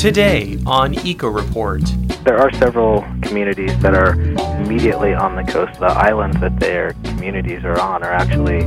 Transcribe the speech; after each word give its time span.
Today 0.00 0.58
on 0.64 0.94
Eco 1.06 1.28
Report. 1.28 1.82
There 2.24 2.38
are 2.38 2.50
several 2.54 3.02
communities 3.20 3.78
that 3.80 3.94
are 3.94 4.14
immediately 4.62 5.12
on 5.12 5.36
the 5.36 5.44
coast. 5.44 5.78
The 5.78 5.88
islands 5.88 6.40
that 6.40 6.58
their 6.58 6.94
communities 7.04 7.64
are 7.64 7.78
on 7.78 8.02
are 8.02 8.10
actually 8.10 8.60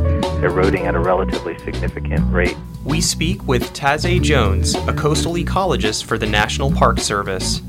eroding 0.45 0.85
at 0.85 0.93
a 0.93 0.99
relatively 0.99 1.57
significant 1.57 2.31
rate. 2.31 2.55
We 2.85 3.01
speak 3.01 3.47
with 3.47 3.73
Tahzay 3.73 4.21
Jones, 4.21 4.75
a 4.75 4.93
coastal 4.93 5.33
ecologist 5.33 6.03
for 6.03 6.19
the 6.19 6.27
National 6.27 6.71
Park 6.71 6.99
Service. 6.99 7.61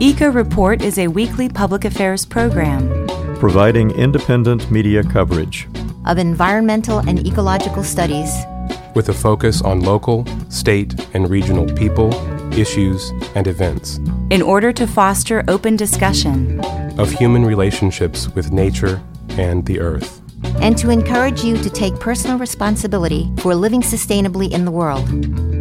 Eco 0.00 0.30
Report 0.30 0.80
is 0.80 0.96
a 0.96 1.08
weekly 1.08 1.50
public 1.50 1.84
affairs 1.84 2.24
program 2.24 3.06
providing 3.38 3.90
independent 3.90 4.70
media 4.70 5.02
coverage 5.02 5.68
of 6.06 6.16
environmental 6.16 7.00
and 7.00 7.26
ecological 7.26 7.84
studies 7.84 8.46
with 8.94 9.08
a 9.08 9.12
focus 9.12 9.62
on 9.62 9.80
local, 9.80 10.26
state, 10.48 10.94
and 11.14 11.28
regional 11.30 11.66
people, 11.74 12.12
issues, 12.52 13.10
and 13.34 13.46
events. 13.46 13.98
In 14.30 14.42
order 14.42 14.72
to 14.72 14.86
foster 14.86 15.44
open 15.48 15.76
discussion 15.76 16.60
of 16.98 17.10
human 17.10 17.44
relationships 17.44 18.28
with 18.28 18.52
nature 18.52 19.02
and 19.30 19.64
the 19.66 19.80
earth. 19.80 20.20
And 20.60 20.76
to 20.78 20.90
encourage 20.90 21.42
you 21.42 21.56
to 21.56 21.70
take 21.70 21.98
personal 21.98 22.38
responsibility 22.38 23.30
for 23.38 23.54
living 23.54 23.82
sustainably 23.82 24.52
in 24.52 24.64
the 24.64 24.70
world. 24.70 25.08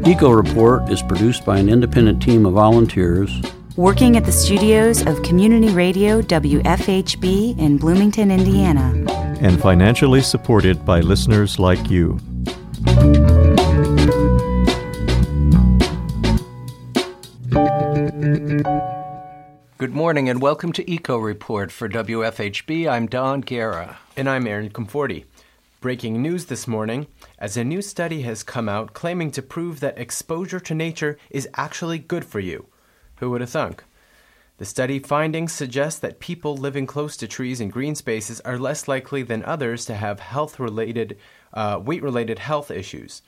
Eco 0.08 0.30
Report 0.30 0.90
is 0.90 1.02
produced 1.02 1.46
by 1.46 1.58
an 1.58 1.70
independent 1.70 2.22
team 2.22 2.46
of 2.46 2.54
volunteers 2.54 3.42
working 3.76 4.16
at 4.18 4.24
the 4.24 4.32
studios 4.32 5.06
of 5.08 5.24
Community 5.24 5.70
Radio 5.70 6.22
WFHB 6.22 7.58
in 7.58 7.78
Bloomington, 7.78 8.30
Indiana. 8.30 8.94
And 9.42 9.60
financially 9.60 10.22
supported 10.22 10.86
by 10.86 11.00
listeners 11.00 11.58
like 11.58 11.90
you. 11.90 12.20
Good 19.84 19.94
morning 19.94 20.30
and 20.30 20.42
welcome 20.42 20.72
to 20.72 20.90
Eco 20.90 21.18
Report 21.18 21.70
for 21.70 21.90
WFHB. 21.90 22.90
I'm 22.90 23.06
Don 23.06 23.42
Guerra. 23.42 23.98
And 24.16 24.30
I'm 24.30 24.48
Aaron 24.48 24.70
Comforty. 24.70 25.26
Breaking 25.82 26.22
news 26.22 26.46
this 26.46 26.70
morning 26.70 27.08
as 27.38 27.58
a 27.58 27.66
new 27.66 27.82
study 27.82 28.22
has 28.22 28.44
come 28.44 28.70
out 28.70 28.94
claiming 28.94 29.30
to 29.32 29.42
prove 29.42 29.82
that 29.82 29.98
exposure 29.98 30.62
to 30.62 30.74
nature 30.74 31.18
is 31.30 31.50
actually 31.56 32.00
good 32.00 32.24
for 32.24 32.40
you. 32.40 32.68
Who 33.18 33.32
would 33.32 33.42
have 33.42 33.50
thunk? 33.50 33.84
The 34.58 34.64
study 34.64 35.00
findings 35.00 35.52
suggest 35.52 36.02
that 36.02 36.22
people 36.22 36.56
living 36.56 36.88
close 36.88 37.18
to 37.18 37.28
trees 37.28 37.60
and 37.60 37.70
green 37.70 37.96
spaces 37.96 38.40
are 38.40 38.58
less 38.58 38.88
likely 38.88 39.22
than 39.22 39.44
others 39.44 39.84
to 39.88 39.96
have 39.96 40.22
health 40.22 40.62
related, 40.62 41.18
uh, 41.54 41.78
weight 41.84 42.02
related 42.02 42.40
health 42.40 42.72
issues. 42.72 43.22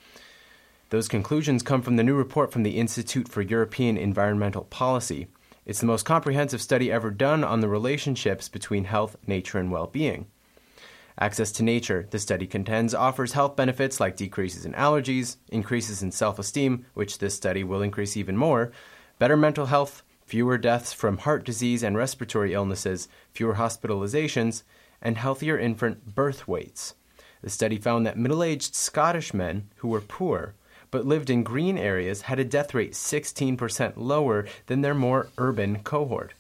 Those 0.90 1.10
conclusions 1.10 1.64
come 1.64 1.82
from 1.82 1.98
the 1.98 2.04
new 2.04 2.16
report 2.16 2.54
from 2.54 2.64
the 2.64 2.78
Institute 2.78 3.28
for 3.28 3.42
European 3.42 3.98
Environmental 3.98 4.64
Policy. 4.64 5.28
It's 5.66 5.80
the 5.80 5.88
most 5.88 6.06
comprehensive 6.06 6.62
study 6.62 6.92
ever 6.92 7.10
done 7.10 7.44
on 7.44 7.60
the 7.60 7.68
relationships 7.68 8.48
between 8.50 8.84
health, 8.84 9.18
nature, 9.26 9.58
and 9.58 9.72
well 9.72 9.88
being. 9.88 10.28
Access 11.18 11.52
to 11.54 11.64
nature, 11.64 12.08
the 12.12 12.20
study 12.20 12.46
contends, 12.46 12.94
offers 12.94 13.32
health 13.32 13.56
benefits 13.56 14.00
like 14.00 14.16
decreases 14.16 14.66
in 14.66 14.74
allergies, 14.74 15.38
increases 15.50 16.04
in 16.04 16.12
self 16.12 16.38
esteem, 16.38 16.86
which 16.94 17.18
this 17.18 17.36
study 17.36 17.64
will 17.64 17.82
increase 17.82 18.16
even 18.16 18.38
more, 18.38 18.72
better 19.18 19.36
mental 19.36 19.66
health, 19.68 20.04
fewer 20.26 20.58
deaths 20.58 20.94
from 20.94 21.20
heart 21.20 21.44
disease 21.44 21.82
and 21.82 21.98
respiratory 21.98 22.54
illnesses, 22.54 23.08
fewer 23.32 23.56
hospitalizations, 23.56 24.62
and 25.02 25.18
healthier 25.18 25.58
infant 25.58 26.14
birth 26.14 26.48
weights. 26.48 26.94
The 27.42 27.50
study 27.50 27.78
found 27.78 28.06
that 28.06 28.18
middle 28.18 28.44
aged 28.44 28.76
Scottish 28.76 29.34
men 29.34 29.70
who 29.78 29.88
were 29.88 30.02
poor 30.02 30.54
but 30.92 31.06
lived 31.06 31.30
in 31.30 31.44
green 31.44 31.78
areas 31.78 32.24
had 32.24 32.40
a 32.40 32.46
death 32.46 32.74
rate 32.74 32.94
16% 32.94 33.94
lower 33.96 34.46
than 34.68 34.82
their 34.82 34.96
more 34.96 35.30
urban 35.38 35.80
cohort. 35.84 36.34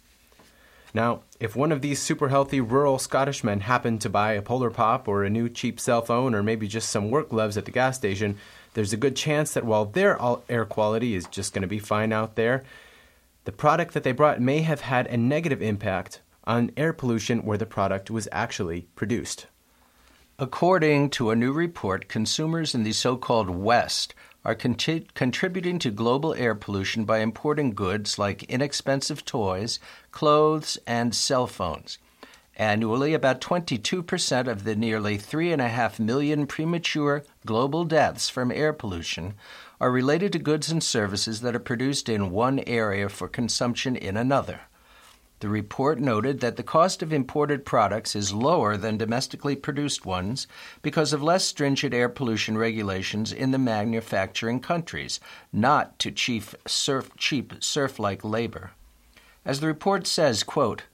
Now, 0.93 1.21
if 1.41 1.57
one 1.57 1.73
of 1.73 1.81
these 1.81 2.01
super 2.01 2.29
healthy 2.29 2.61
rural 2.61 2.97
Scottish 2.99 3.43
men 3.43 3.59
happened 3.59 3.99
to 4.01 4.09
buy 4.09 4.31
a 4.31 4.41
Polar 4.41 4.69
Pop 4.69 5.09
or 5.09 5.23
a 5.23 5.29
new 5.29 5.49
cheap 5.49 5.77
cell 5.77 6.01
phone 6.01 6.33
or 6.33 6.41
maybe 6.41 6.69
just 6.69 6.89
some 6.89 7.11
work 7.11 7.29
gloves 7.29 7.57
at 7.57 7.65
the 7.65 7.71
gas 7.71 7.97
station, 7.97 8.37
there's 8.75 8.93
a 8.93 8.97
good 8.97 9.15
chance 9.15 9.53
that 9.53 9.65
while 9.65 9.83
their 9.83 10.17
air 10.47 10.65
quality 10.65 11.15
is 11.15 11.25
just 11.27 11.53
going 11.53 11.63
to 11.63 11.67
be 11.67 11.79
fine 11.79 12.13
out 12.13 12.35
there, 12.35 12.63
the 13.43 13.51
product 13.51 13.93
that 13.93 14.03
they 14.03 14.13
brought 14.13 14.39
may 14.39 14.61
have 14.61 14.81
had 14.81 15.07
a 15.07 15.17
negative 15.17 15.61
impact 15.61 16.21
on 16.45 16.71
air 16.77 16.93
pollution 16.93 17.43
where 17.43 17.57
the 17.57 17.65
product 17.65 18.09
was 18.09 18.29
actually 18.31 18.87
produced. 18.95 19.47
According 20.39 21.09
to 21.11 21.29
a 21.29 21.35
new 21.35 21.51
report, 21.51 22.07
consumers 22.07 22.73
in 22.73 22.83
the 22.83 22.91
so 22.91 23.17
called 23.17 23.49
West 23.49 24.13
are 24.45 24.55
contributing 24.55 25.79
to 25.79 25.89
global 25.89 26.33
air 26.35 26.53
pollution 26.53 27.03
by 27.03 27.19
importing 27.19 27.73
goods 27.73 28.19
like 28.19 28.43
inexpensive 28.43 29.25
toys, 29.25 29.79
clothes, 30.11 30.77
and 30.85 31.15
cell 31.15 31.47
phones. 31.47 31.97
Annually, 32.57 33.13
about 33.13 33.41
22% 33.41 34.47
of 34.47 34.63
the 34.63 34.75
nearly 34.77 35.17
3.5 35.17 35.99
million 35.99 36.47
premature 36.47 37.23
global 37.45 37.83
deaths 37.83 38.29
from 38.29 38.51
air 38.51 38.71
pollution 38.71 39.33
are 39.81 39.91
related 39.91 40.31
to 40.31 40.39
goods 40.39 40.71
and 40.71 40.81
services 40.81 41.41
that 41.41 41.53
are 41.55 41.59
produced 41.59 42.07
in 42.07 42.31
one 42.31 42.59
area 42.59 43.09
for 43.09 43.27
consumption 43.27 43.97
in 43.97 44.15
another. 44.15 44.61
The 45.45 45.51
report 45.51 45.99
noted 45.99 46.39
that 46.39 46.55
the 46.55 46.63
cost 46.63 47.03
of 47.03 47.13
imported 47.13 47.65
products 47.65 48.15
is 48.15 48.33
lower 48.33 48.77
than 48.77 48.97
domestically 48.97 49.55
produced 49.55 50.03
ones 50.03 50.47
because 50.81 51.13
of 51.13 51.21
less 51.21 51.45
stringent 51.45 51.93
air 51.93 52.09
pollution 52.09 52.57
regulations 52.57 53.31
in 53.31 53.51
the 53.51 53.59
manufacturing 53.59 54.59
countries, 54.59 55.19
not 55.53 55.99
to 55.99 56.09
cheap 56.09 56.45
surf, 56.65 57.11
cheap 57.15 57.53
serf-like 57.59 58.23
labor. 58.23 58.71
As 59.45 59.59
the 59.59 59.67
report 59.67 60.07
says, 60.07 60.41
quote, 60.41 60.85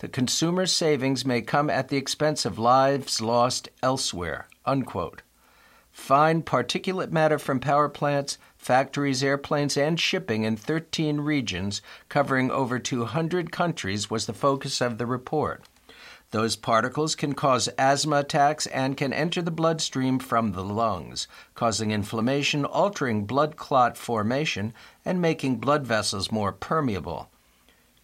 the 0.00 0.08
consumer 0.08 0.66
savings 0.66 1.24
may 1.24 1.40
come 1.40 1.70
at 1.70 1.86
the 1.86 1.96
expense 1.96 2.44
of 2.44 2.58
lives 2.58 3.20
lost 3.20 3.68
elsewhere. 3.80 4.48
Unquote. 4.66 5.22
Fine 5.92 6.42
particulate 6.42 7.12
matter 7.12 7.38
from 7.38 7.60
power 7.60 7.88
plants, 7.88 8.38
factories, 8.60 9.24
airplanes, 9.24 9.76
and 9.76 9.98
shipping 9.98 10.44
in 10.44 10.54
13 10.54 11.22
regions 11.22 11.80
covering 12.10 12.50
over 12.50 12.78
200 12.78 13.50
countries 13.50 14.10
was 14.10 14.26
the 14.26 14.34
focus 14.34 14.82
of 14.82 14.98
the 14.98 15.06
report. 15.06 15.64
Those 16.30 16.54
particles 16.54 17.16
can 17.16 17.34
cause 17.34 17.68
asthma 17.78 18.18
attacks 18.18 18.66
and 18.66 18.96
can 18.96 19.12
enter 19.12 19.42
the 19.42 19.50
bloodstream 19.50 20.18
from 20.20 20.52
the 20.52 20.62
lungs, 20.62 21.26
causing 21.54 21.90
inflammation, 21.90 22.64
altering 22.64 23.24
blood 23.24 23.56
clot 23.56 23.96
formation, 23.96 24.72
and 25.04 25.20
making 25.20 25.56
blood 25.56 25.84
vessels 25.84 26.30
more 26.30 26.52
permeable. 26.52 27.30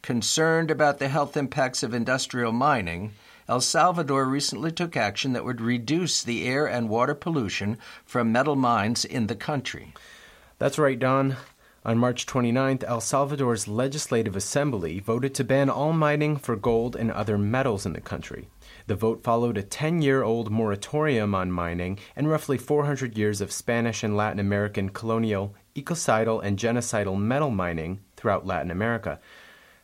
Concerned 0.03 0.71
about 0.71 0.99
the 0.99 1.09
health 1.09 1.37
impacts 1.37 1.83
of 1.83 1.95
industrial 1.95 2.51
mining, 2.51 3.13
El 3.49 3.61
Salvador 3.61 4.25
recently 4.25 4.73
took 4.73 4.97
action 4.97 5.33
that 5.35 5.45
would 5.45 5.61
reduce 5.61 6.23
the 6.23 6.49
air 6.49 6.67
and 6.67 6.89
water 6.89 7.15
pollution 7.15 7.79
from 8.05 8.33
metal 8.33 8.57
mines 8.57 9.05
in 9.05 9.29
the 9.29 9.37
country. 9.37 9.93
That's 10.59 10.79
right, 10.79 10.99
Don. 10.99 11.37
On 11.85 11.99
March 11.99 12.25
29th, 12.25 12.83
El 12.85 13.03
Salvador's 13.03 13.69
Legislative 13.69 14.35
Assembly 14.35 15.01
voted 15.01 15.35
to 15.35 15.45
ban 15.45 15.69
all 15.69 15.93
mining 15.93 16.39
for 16.39 16.57
gold 16.57 16.97
and 16.97 17.13
other 17.13 17.37
metals 17.37 17.85
in 17.85 17.93
the 17.93 18.01
country. 18.01 18.49
The 18.87 18.95
vote 18.95 19.23
followed 19.23 19.59
a 19.59 19.63
10 19.63 20.01
year 20.01 20.23
old 20.23 20.51
moratorium 20.51 21.35
on 21.35 21.53
mining 21.53 21.99
and 22.17 22.31
roughly 22.31 22.57
400 22.57 23.19
years 23.19 23.43
of 23.43 23.53
Spanish 23.53 24.03
and 24.03 24.17
Latin 24.17 24.41
American 24.41 24.89
colonial, 24.89 25.55
ecocidal, 25.77 26.41
and 26.41 26.59
genocidal 26.59 27.21
metal 27.21 27.51
mining 27.51 28.01
throughout 28.17 28.47
Latin 28.47 28.71
America. 28.71 29.21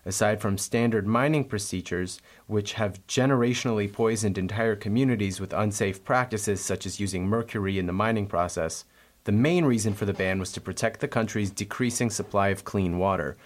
Aside 0.07 0.41
from 0.41 0.57
standard 0.57 1.07
mining 1.07 1.45
procedures, 1.45 2.19
which 2.47 2.73
have 2.73 3.07
generationally 3.07 3.93
poisoned 3.93 4.39
entire 4.39 4.75
communities 4.75 5.39
with 5.39 5.53
unsafe 5.53 6.03
practices 6.03 6.63
such 6.63 6.87
as 6.87 6.99
using 6.99 7.27
mercury 7.27 7.79
in 7.79 7.87
the 7.87 7.93
mining 7.93 8.27
process, 8.27 8.87
the 9.25 9.33
main 9.33 9.65
reason 9.65 9.95
for 9.95 10.05
the 10.05 10.13
ban 10.13 10.41
was 10.41 10.51
to 10.53 10.61
protect 10.61 11.01
the 11.01 11.09
country's 11.09 11.51
decreasing 11.51 12.11
supply 12.11 12.49
of 12.49 12.65
clean 12.65 12.99
water. 12.99 13.37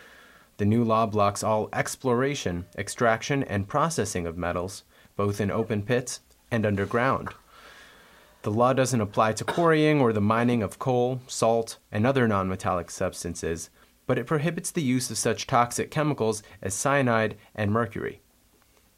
The 0.56 0.64
new 0.64 0.82
law 0.84 1.04
blocks 1.04 1.42
all 1.42 1.68
exploration, 1.72 2.64
extraction, 2.78 3.42
and 3.42 3.68
processing 3.68 4.26
of 4.26 4.38
metals, 4.38 4.84
both 5.16 5.40
in 5.40 5.50
open 5.50 5.82
pits 5.82 6.20
and 6.50 6.64
underground. 6.64 7.28
The 8.42 8.50
law 8.50 8.72
doesn't 8.72 9.00
apply 9.00 9.32
to 9.34 9.44
quarrying 9.44 10.00
or 10.00 10.12
the 10.12 10.20
mining 10.20 10.62
of 10.62 10.78
coal, 10.78 11.20
salt, 11.26 11.78
and 11.92 12.06
other 12.06 12.26
nonmetallic 12.26 12.90
substances, 12.90 13.68
but 14.06 14.18
it 14.18 14.26
prohibits 14.26 14.70
the 14.70 14.82
use 14.82 15.10
of 15.10 15.18
such 15.18 15.46
toxic 15.46 15.90
chemicals 15.90 16.42
as 16.62 16.72
cyanide 16.72 17.36
and 17.54 17.70
mercury. 17.72 18.22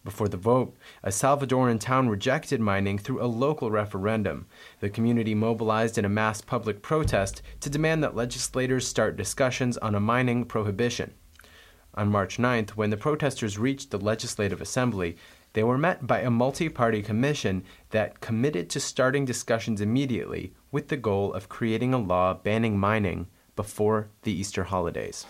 Before 0.08 0.26
the 0.26 0.38
vote, 0.38 0.74
a 1.02 1.10
Salvadoran 1.10 1.78
town 1.78 2.08
rejected 2.08 2.62
mining 2.62 2.96
through 2.96 3.22
a 3.22 3.28
local 3.28 3.70
referendum. 3.70 4.46
The 4.80 4.88
community 4.88 5.34
mobilized 5.34 5.98
in 5.98 6.06
a 6.06 6.08
mass 6.08 6.40
public 6.40 6.80
protest 6.80 7.42
to 7.60 7.68
demand 7.68 8.02
that 8.02 8.16
legislators 8.16 8.86
start 8.86 9.18
discussions 9.18 9.76
on 9.76 9.94
a 9.94 10.00
mining 10.00 10.46
prohibition. 10.46 11.12
On 11.92 12.08
March 12.08 12.38
9th, 12.38 12.70
when 12.70 12.88
the 12.88 12.96
protesters 12.96 13.58
reached 13.58 13.90
the 13.90 13.98
Legislative 13.98 14.62
Assembly, 14.62 15.18
they 15.52 15.62
were 15.62 15.76
met 15.76 16.06
by 16.06 16.20
a 16.20 16.30
multi 16.30 16.70
party 16.70 17.02
commission 17.02 17.62
that 17.90 18.20
committed 18.20 18.70
to 18.70 18.80
starting 18.80 19.26
discussions 19.26 19.82
immediately 19.82 20.54
with 20.72 20.88
the 20.88 20.96
goal 20.96 21.34
of 21.34 21.50
creating 21.50 21.92
a 21.92 21.98
law 21.98 22.32
banning 22.32 22.78
mining 22.78 23.26
before 23.56 24.08
the 24.22 24.32
Easter 24.32 24.64
holidays. 24.64 25.26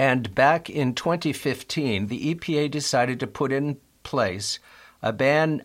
And 0.00 0.34
back 0.34 0.70
in 0.70 0.94
2015, 0.94 2.06
the 2.06 2.34
EPA 2.34 2.70
decided 2.70 3.20
to 3.20 3.26
put 3.26 3.52
in 3.52 3.76
place 4.02 4.58
a 5.02 5.12
ban 5.12 5.62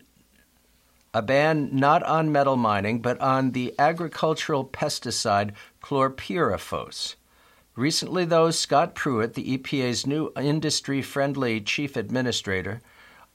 a 1.14 1.22
ban 1.22 1.70
not 1.72 2.04
on 2.04 2.34
metal 2.34 2.58
mining 2.58 3.00
but 3.02 3.18
on 3.22 3.52
the 3.52 3.74
agricultural 3.80 4.66
pesticide 4.66 5.54
chlorpyrifos. 5.82 7.16
Recently, 7.78 8.26
though, 8.26 8.52
Scott 8.52 8.94
Pruitt, 8.94 9.36
the 9.36 9.58
EPA's 9.58 10.06
new 10.06 10.34
industry 10.36 11.02
friendly 11.02 11.62
chief 11.62 11.96
administrator, 11.96 12.82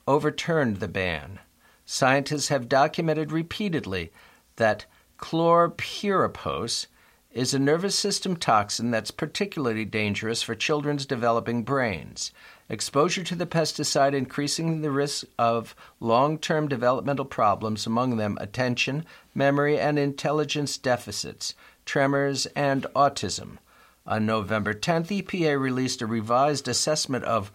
overturned 0.07 0.81
the 0.81 0.89
ban. 0.89 1.39
Scientists 1.87 2.49
have 2.49 2.69
documented 2.69 3.33
repeatedly 3.33 4.13
that 4.57 4.85
chlorpyrifos 5.19 6.89
is 7.33 7.55
a 7.55 7.59
nervous 7.59 7.97
system 7.97 8.37
toxin 8.37 8.91
that's 8.91 9.11
particularly 9.11 9.85
dangerous 9.85 10.43
for 10.43 10.55
children's 10.55 11.07
developing 11.07 11.63
brains. 11.63 12.33
Exposure 12.69 13.23
to 13.25 13.35
the 13.35 13.47
pesticide 13.47 14.15
increasing 14.15 14.81
the 14.81 14.91
risk 14.91 15.25
of 15.39 15.75
long 16.01 16.39
term 16.39 16.69
developmental 16.69 17.25
problems, 17.25 17.87
among 17.87 18.17
them 18.17 18.37
attention, 18.41 19.05
memory, 19.35 19.79
and 19.79 19.99
intelligence 19.99 20.77
deficits, 20.77 21.55
tremors, 21.85 22.47
and 22.57 22.87
autism. 22.95 23.59
On 24.07 24.27
November 24.27 24.75
10th, 24.75 25.23
EPA 25.23 25.61
released 25.61 26.03
a 26.03 26.07
revised 26.07 26.67
assessment 26.67 27.25
of 27.25 27.53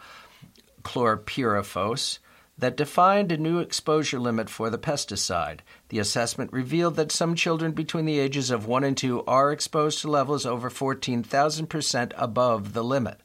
chlorpyrifos 0.83 2.19
that 2.57 2.78
defined 2.78 3.31
a 3.31 3.38
new 3.38 3.60
exposure 3.60 4.19
limit 4.19 4.50
for 4.50 4.69
the 4.69 4.78
pesticide. 4.78 5.60
The 5.90 6.00
assessment 6.00 6.54
revealed 6.54 6.96
that 6.96 7.12
some 7.12 7.36
children 7.36 7.74
between 7.74 8.06
the 8.06 8.19
ages 8.19 8.50
of 8.50 8.66
1 8.66 8.84
and 8.84 8.98
2 8.98 9.25
are 9.25 9.52
exposed 9.52 10.00
to 10.02 10.10
levels 10.10 10.46
over 10.46 10.69
14,000% 10.69 12.13
above 12.16 12.74
the 12.74 12.84
limit. 12.84 13.19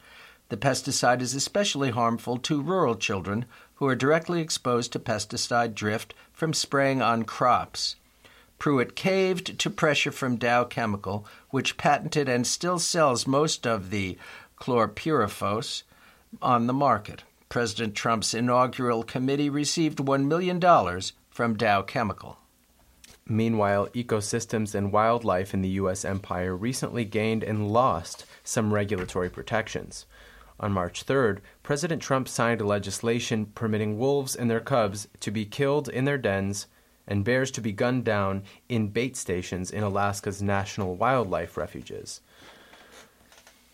The 0.48 0.56
pesticide 0.56 1.22
is 1.22 1.34
especially 1.34 1.90
harmful 1.90 2.36
to 2.38 2.60
rural 2.60 2.96
children 2.96 3.44
who 3.74 3.86
are 3.86 3.94
directly 3.94 4.40
exposed 4.40 4.92
to 4.92 4.98
pesticide 4.98 5.74
drift 5.74 6.12
from 6.32 6.52
spraying 6.52 7.00
on 7.00 7.22
crops. 7.22 7.96
Pruitt 8.58 8.96
caved 8.96 9.58
to 9.60 9.70
pressure 9.70 10.12
from 10.12 10.36
Dow 10.36 10.64
Chemical, 10.64 11.24
which 11.50 11.76
patented 11.76 12.28
and 12.28 12.46
still 12.46 12.78
sells 12.78 13.26
most 13.26 13.66
of 13.66 13.90
the 13.90 14.18
chlorpyrifos 14.60 15.84
on 16.42 16.66
the 16.66 16.74
market. 16.74 17.22
President 17.50 17.96
Trump's 17.96 18.32
inaugural 18.32 19.02
committee 19.02 19.50
received 19.50 19.98
$1 19.98 20.26
million 20.26 20.60
from 21.30 21.56
Dow 21.56 21.82
Chemical. 21.82 22.38
Meanwhile, 23.26 23.88
ecosystems 23.88 24.72
and 24.72 24.92
wildlife 24.92 25.52
in 25.52 25.60
the 25.60 25.70
U.S. 25.70 26.04
empire 26.04 26.56
recently 26.56 27.04
gained 27.04 27.42
and 27.42 27.66
lost 27.68 28.24
some 28.44 28.72
regulatory 28.72 29.28
protections. 29.28 30.06
On 30.60 30.70
March 30.70 31.04
3rd, 31.04 31.38
President 31.64 32.00
Trump 32.00 32.28
signed 32.28 32.60
legislation 32.60 33.46
permitting 33.46 33.98
wolves 33.98 34.36
and 34.36 34.48
their 34.48 34.60
cubs 34.60 35.08
to 35.18 35.32
be 35.32 35.44
killed 35.44 35.88
in 35.88 36.04
their 36.04 36.18
dens 36.18 36.68
and 37.08 37.24
bears 37.24 37.50
to 37.50 37.60
be 37.60 37.72
gunned 37.72 38.04
down 38.04 38.44
in 38.68 38.90
bait 38.90 39.16
stations 39.16 39.72
in 39.72 39.82
Alaska's 39.82 40.40
national 40.40 40.94
wildlife 40.94 41.56
refuges. 41.56 42.20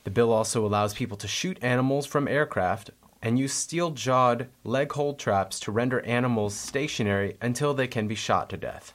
The 0.04 0.10
bill 0.10 0.32
also 0.32 0.64
allows 0.64 0.94
people 0.94 1.18
to 1.18 1.28
shoot 1.28 1.58
animals 1.60 2.06
from 2.06 2.26
aircraft 2.26 2.90
and 3.26 3.40
use 3.40 3.52
steel 3.52 3.90
jawed 3.90 4.48
leg 4.62 4.92
hold 4.92 5.18
traps 5.18 5.58
to 5.58 5.72
render 5.72 5.98
animals 6.02 6.54
stationary 6.54 7.36
until 7.42 7.74
they 7.74 7.88
can 7.88 8.06
be 8.06 8.14
shot 8.14 8.48
to 8.48 8.56
death. 8.56 8.94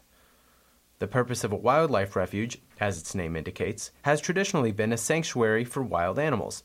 The 1.00 1.08
purpose 1.08 1.44
of 1.44 1.52
a 1.52 1.58
wildlife 1.58 2.16
refuge, 2.16 2.62
as 2.80 2.98
its 2.98 3.14
name 3.14 3.36
indicates, 3.36 3.92
has 4.04 4.22
traditionally 4.22 4.72
been 4.72 4.94
a 4.94 4.98
sanctuary 4.98 5.66
for 5.66 5.84
wild 5.84 6.18
animals. 6.18 6.64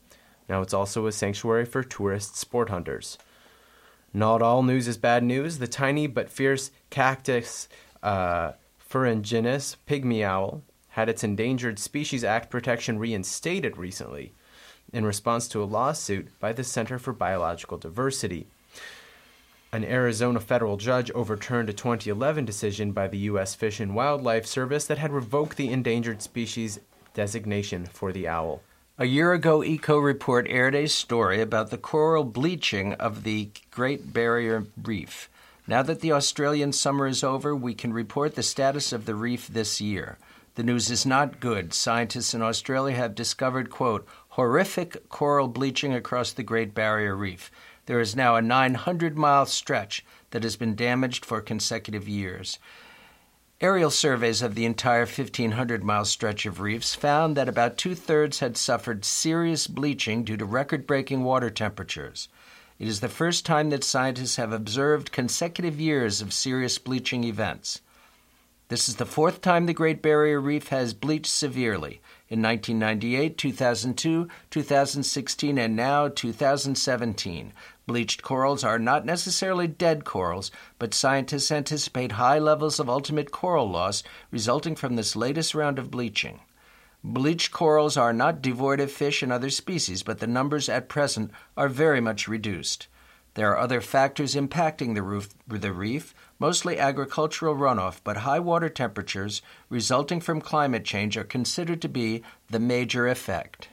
Now 0.48 0.62
it's 0.62 0.72
also 0.72 1.08
a 1.08 1.12
sanctuary 1.12 1.64
for 1.64 1.82
tourist 1.82 2.36
sport 2.36 2.70
hunters. 2.70 3.18
Not 4.14 4.42
all 4.42 4.62
news 4.62 4.86
is 4.86 4.96
bad 4.96 5.24
news. 5.24 5.58
The 5.58 5.66
tiny 5.66 6.06
but 6.06 6.30
fierce 6.30 6.70
cactus 6.90 7.68
uh, 8.00 8.52
pygmy 8.88 10.22
owl 10.22 10.62
had 10.90 11.08
its 11.08 11.24
Endangered 11.24 11.80
Species 11.80 12.22
Act 12.22 12.48
protection 12.48 13.00
reinstated 13.00 13.76
recently 13.76 14.34
in 14.93 15.05
response 15.05 15.49
to 15.49 15.62
a 15.62 15.65
lawsuit 15.65 16.29
by 16.41 16.53
the 16.53 16.65
Center 16.65 16.99
for 16.99 17.12
Biological 17.12 17.79
Diversity. 17.79 18.47
An 19.73 19.85
Arizona 19.85 20.41
federal 20.41 20.77
judge 20.77 21.11
overturned 21.11 21.69
a 21.69 21.73
2011 21.73 22.44
decision 22.44 22.93
by 22.93 23.09
the 23.09 23.19
U.S. 23.19 23.55
Fish 23.55 23.81
and 23.81 23.94
Wildlife 23.94 24.47
Service 24.47 24.87
that 24.87 24.99
had 24.99 25.12
revoked 25.12 25.56
the 25.56 25.71
endangered 25.71 26.23
species 26.23 26.81
designation 27.15 27.87
for 27.87 28.12
the 28.12 28.29
owl. 28.29 28.62
A 28.99 29.05
year 29.05 29.35
ago, 29.35 29.62
Eco 29.62 29.99
Report 29.99 30.47
aired 30.49 30.75
a 30.75 30.88
story 30.88 31.43
about 31.43 31.71
the 31.71 31.77
coral 31.77 32.25
bleaching 32.25 32.94
of 32.94 33.25
the 33.25 33.50
Great 33.71 34.15
Barrier 34.15 34.65
Reef. 34.83 35.29
Now 35.67 35.83
that 35.83 36.00
the 36.00 36.12
Australian 36.12 36.73
summer 36.73 37.06
is 37.06 37.23
over, 37.23 37.55
we 37.55 37.75
can 37.75 37.93
report 37.93 38.37
the 38.37 38.43
status 38.43 38.93
of 38.93 39.05
the 39.05 39.15
reef 39.15 39.49
this 39.49 39.81
year. 39.81 40.17
The 40.55 40.62
news 40.62 40.91
is 40.91 41.05
not 41.05 41.41
good. 41.41 41.75
Scientists 41.75 42.33
in 42.33 42.41
Australia 42.41 42.97
have 42.97 43.15
discovered, 43.15 43.69
quote, 43.69 44.06
horrific 44.37 45.09
coral 45.09 45.49
bleaching 45.49 45.94
across 45.94 46.31
the 46.31 46.43
Great 46.43 46.75
Barrier 46.75 47.17
Reef. 47.17 47.50
There 47.87 48.00
is 48.00 48.15
now 48.15 48.37
a 48.37 48.43
900 48.43 49.17
mile 49.17 49.47
stretch 49.47 50.05
that 50.31 50.43
has 50.43 50.56
been 50.56 50.75
damaged 50.75 51.25
for 51.25 51.41
consecutive 51.41 52.06
years. 52.06 52.59
Aerial 53.62 53.91
surveys 53.91 54.43
of 54.43 54.55
the 54.55 54.67
entire 54.67 55.06
1,500 55.06 55.83
mile 55.83 56.05
stretch 56.05 56.44
of 56.44 56.61
reefs 56.61 56.94
found 56.94 57.35
that 57.35 57.49
about 57.49 57.79
two 57.79 57.94
thirds 57.94 58.41
had 58.41 58.59
suffered 58.59 59.06
serious 59.06 59.67
bleaching 59.67 60.23
due 60.23 60.37
to 60.37 60.44
record 60.44 60.87
breaking 60.87 61.25
water 61.25 61.49
temperatures. 61.49 62.29
It 62.79 62.88
is 62.88 63.00
the 63.00 63.09
first 63.09 63.47
time 63.47 63.71
that 63.71 63.85
scientists 63.85 64.37
have 64.37 64.53
observed 64.53 65.12
consecutive 65.12 65.81
years 65.81 66.21
of 66.21 66.35
serious 66.35 66.77
bleaching 66.77 67.25
events. 67.25 67.81
This 68.69 68.87
is 68.87 68.97
the 68.97 69.06
fourth 69.06 69.41
time 69.41 69.65
the 69.65 69.73
Great 69.73 70.03
Barrier 70.03 70.43
Reef 70.43 70.69
has 70.69 70.93
bleached 70.93 71.25
severely 71.25 72.03
in 72.28 72.43
1998, 72.43 73.38
2002, 73.38 74.28
2016, 74.50 75.58
and 75.58 75.76
now 75.76 76.08
2017. 76.08 77.52
Bleached 77.87 78.23
corals 78.23 78.64
are 78.64 78.81
not 78.81 79.06
necessarily 79.06 79.69
dead 79.69 80.05
corals, 80.05 80.50
but 80.78 80.93
scientists 80.93 81.52
anticipate 81.52 82.12
high 82.12 82.38
levels 82.38 82.81
of 82.81 82.90
ultimate 82.90 83.31
coral 83.31 83.70
loss 83.70 84.02
resulting 84.32 84.75
from 84.75 84.96
this 84.96 85.14
latest 85.14 85.55
round 85.55 85.78
of 85.78 85.90
bleaching. 85.90 86.40
Bleached 87.05 87.52
corals 87.52 87.97
are 87.97 88.12
not 88.12 88.42
devoid 88.42 88.80
of 88.80 88.90
fish 88.90 89.23
and 89.23 89.30
other 89.33 89.50
species, 89.50 90.02
but 90.02 90.18
the 90.18 90.26
numbers 90.26 90.68
at 90.68 90.88
present 90.88 91.30
are 91.56 91.68
very 91.68 92.00
much 92.00 92.26
reduced. 92.26 92.88
There 93.35 93.52
are 93.52 93.59
other 93.59 93.80
factors 93.80 94.35
impacting 94.35 94.95
the, 94.95 95.56
the 95.59 95.73
reef, 95.73 96.14
mostly 96.38 96.78
agricultural 96.78 97.55
runoff, 97.55 98.00
but 98.05 98.19
high 98.19 98.40
water 98.40 98.69
temperatures 98.69 99.43
resulting 99.69 100.21
from 100.21 100.40
climate 100.40 100.85
change 100.85 101.16
are 101.16 101.25
considered 101.25 101.81
to 101.83 101.88
be 101.88 102.23
the 102.50 102.59
major 102.59 103.09
effect. 103.09 103.69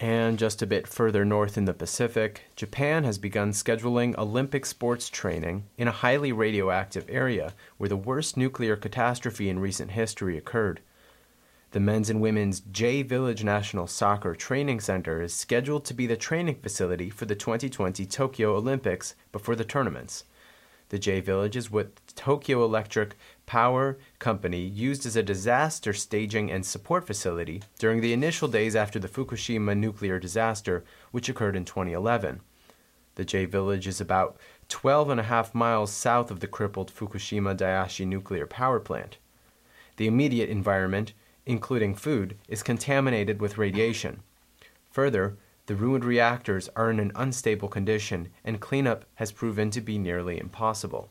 And 0.00 0.38
just 0.38 0.62
a 0.62 0.66
bit 0.66 0.86
further 0.86 1.26
north 1.26 1.58
in 1.58 1.66
the 1.66 1.74
Pacific, 1.74 2.44
Japan 2.56 3.04
has 3.04 3.18
begun 3.18 3.50
scheduling 3.50 4.16
Olympic 4.16 4.64
sports 4.64 5.10
training 5.10 5.64
in 5.76 5.88
a 5.88 5.92
highly 5.92 6.32
radioactive 6.32 7.04
area 7.06 7.52
where 7.76 7.90
the 7.90 7.96
worst 7.98 8.34
nuclear 8.34 8.76
catastrophe 8.76 9.50
in 9.50 9.58
recent 9.58 9.90
history 9.90 10.38
occurred. 10.38 10.80
The 11.72 11.80
men's 11.80 12.08
and 12.08 12.20
women's 12.20 12.60
J 12.60 13.02
Village 13.02 13.44
National 13.44 13.86
Soccer 13.86 14.34
Training 14.34 14.80
Center 14.80 15.20
is 15.20 15.34
scheduled 15.34 15.84
to 15.84 15.94
be 15.94 16.06
the 16.06 16.16
training 16.16 16.56
facility 16.56 17.10
for 17.10 17.26
the 17.26 17.36
2020 17.36 18.06
Tokyo 18.06 18.56
Olympics 18.56 19.14
before 19.32 19.54
the 19.54 19.64
tournaments. 19.64 20.24
The 20.90 20.98
J 20.98 21.20
Village 21.20 21.54
is 21.56 21.70
what 21.70 22.00
Tokyo 22.16 22.64
Electric 22.64 23.16
Power 23.46 23.96
Company 24.18 24.60
used 24.60 25.06
as 25.06 25.14
a 25.14 25.22
disaster 25.22 25.92
staging 25.92 26.50
and 26.50 26.66
support 26.66 27.06
facility 27.06 27.62
during 27.78 28.00
the 28.00 28.12
initial 28.12 28.48
days 28.48 28.74
after 28.74 28.98
the 28.98 29.08
Fukushima 29.08 29.76
nuclear 29.76 30.18
disaster, 30.18 30.84
which 31.12 31.28
occurred 31.28 31.54
in 31.54 31.64
2011. 31.64 32.40
The 33.14 33.24
J 33.24 33.44
Village 33.44 33.86
is 33.86 34.00
about 34.00 34.36
12 34.68 35.10
and 35.10 35.20
a 35.20 35.24
half 35.24 35.54
miles 35.54 35.92
south 35.92 36.28
of 36.28 36.40
the 36.40 36.48
crippled 36.48 36.92
Fukushima 36.92 37.56
Daiichi 37.56 38.04
nuclear 38.04 38.48
power 38.48 38.80
plant. 38.80 39.18
The 39.96 40.08
immediate 40.08 40.50
environment, 40.50 41.12
including 41.46 41.94
food, 41.94 42.36
is 42.48 42.64
contaminated 42.64 43.40
with 43.40 43.58
radiation. 43.58 44.24
Further, 44.90 45.36
the 45.70 45.76
ruined 45.76 46.04
reactors 46.04 46.68
are 46.74 46.90
in 46.90 46.98
an 46.98 47.12
unstable 47.14 47.68
condition, 47.68 48.28
and 48.44 48.58
cleanup 48.58 49.04
has 49.14 49.30
proven 49.30 49.70
to 49.70 49.80
be 49.80 49.98
nearly 49.98 50.36
impossible. 50.36 51.08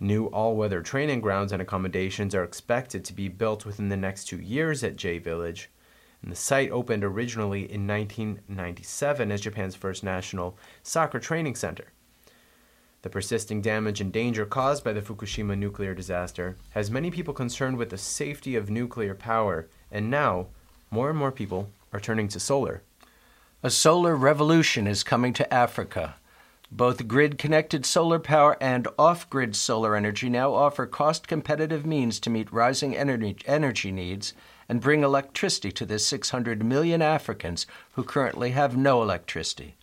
New 0.00 0.28
all 0.28 0.56
weather 0.56 0.80
training 0.80 1.20
grounds 1.20 1.52
and 1.52 1.60
accommodations 1.60 2.34
are 2.34 2.42
expected 2.42 3.04
to 3.04 3.12
be 3.12 3.28
built 3.28 3.66
within 3.66 3.90
the 3.90 3.96
next 3.98 4.24
two 4.24 4.40
years 4.40 4.82
at 4.82 4.96
J 4.96 5.18
Village. 5.18 5.68
And 6.22 6.32
the 6.32 6.36
site 6.36 6.70
opened 6.70 7.04
originally 7.04 7.70
in 7.70 7.86
1997 7.86 9.30
as 9.30 9.42
Japan's 9.42 9.74
first 9.74 10.02
national 10.02 10.56
soccer 10.82 11.20
training 11.20 11.56
center. 11.56 11.92
The 13.02 13.10
persisting 13.10 13.60
damage 13.60 14.00
and 14.00 14.10
danger 14.10 14.46
caused 14.46 14.84
by 14.84 14.94
the 14.94 15.02
Fukushima 15.02 15.54
nuclear 15.54 15.92
disaster 15.92 16.56
has 16.70 16.90
many 16.90 17.10
people 17.10 17.34
concerned 17.34 17.76
with 17.76 17.90
the 17.90 17.98
safety 17.98 18.56
of 18.56 18.70
nuclear 18.70 19.14
power, 19.14 19.68
and 19.90 20.10
now 20.10 20.46
more 20.90 21.10
and 21.10 21.18
more 21.18 21.30
people 21.30 21.68
are 21.92 22.00
turning 22.00 22.28
to 22.28 22.40
solar. 22.40 22.82
A 23.66 23.70
solar 23.70 24.14
revolution 24.14 24.86
is 24.86 25.02
coming 25.02 25.32
to 25.32 25.52
Africa. 25.52 26.14
Both 26.70 27.08
grid 27.08 27.36
connected 27.36 27.84
solar 27.84 28.20
power 28.20 28.56
and 28.60 28.86
off 28.96 29.28
grid 29.28 29.56
solar 29.56 29.96
energy 29.96 30.28
now 30.28 30.54
offer 30.54 30.86
cost 30.86 31.26
competitive 31.26 31.84
means 31.84 32.20
to 32.20 32.30
meet 32.30 32.52
rising 32.52 32.96
energy, 32.96 33.38
energy 33.44 33.90
needs 33.90 34.34
and 34.68 34.80
bring 34.80 35.02
electricity 35.02 35.72
to 35.72 35.84
the 35.84 35.98
600 35.98 36.62
million 36.62 37.02
Africans 37.02 37.66
who 37.94 38.04
currently 38.04 38.52
have 38.52 38.76
no 38.76 39.02
electricity. 39.02 39.74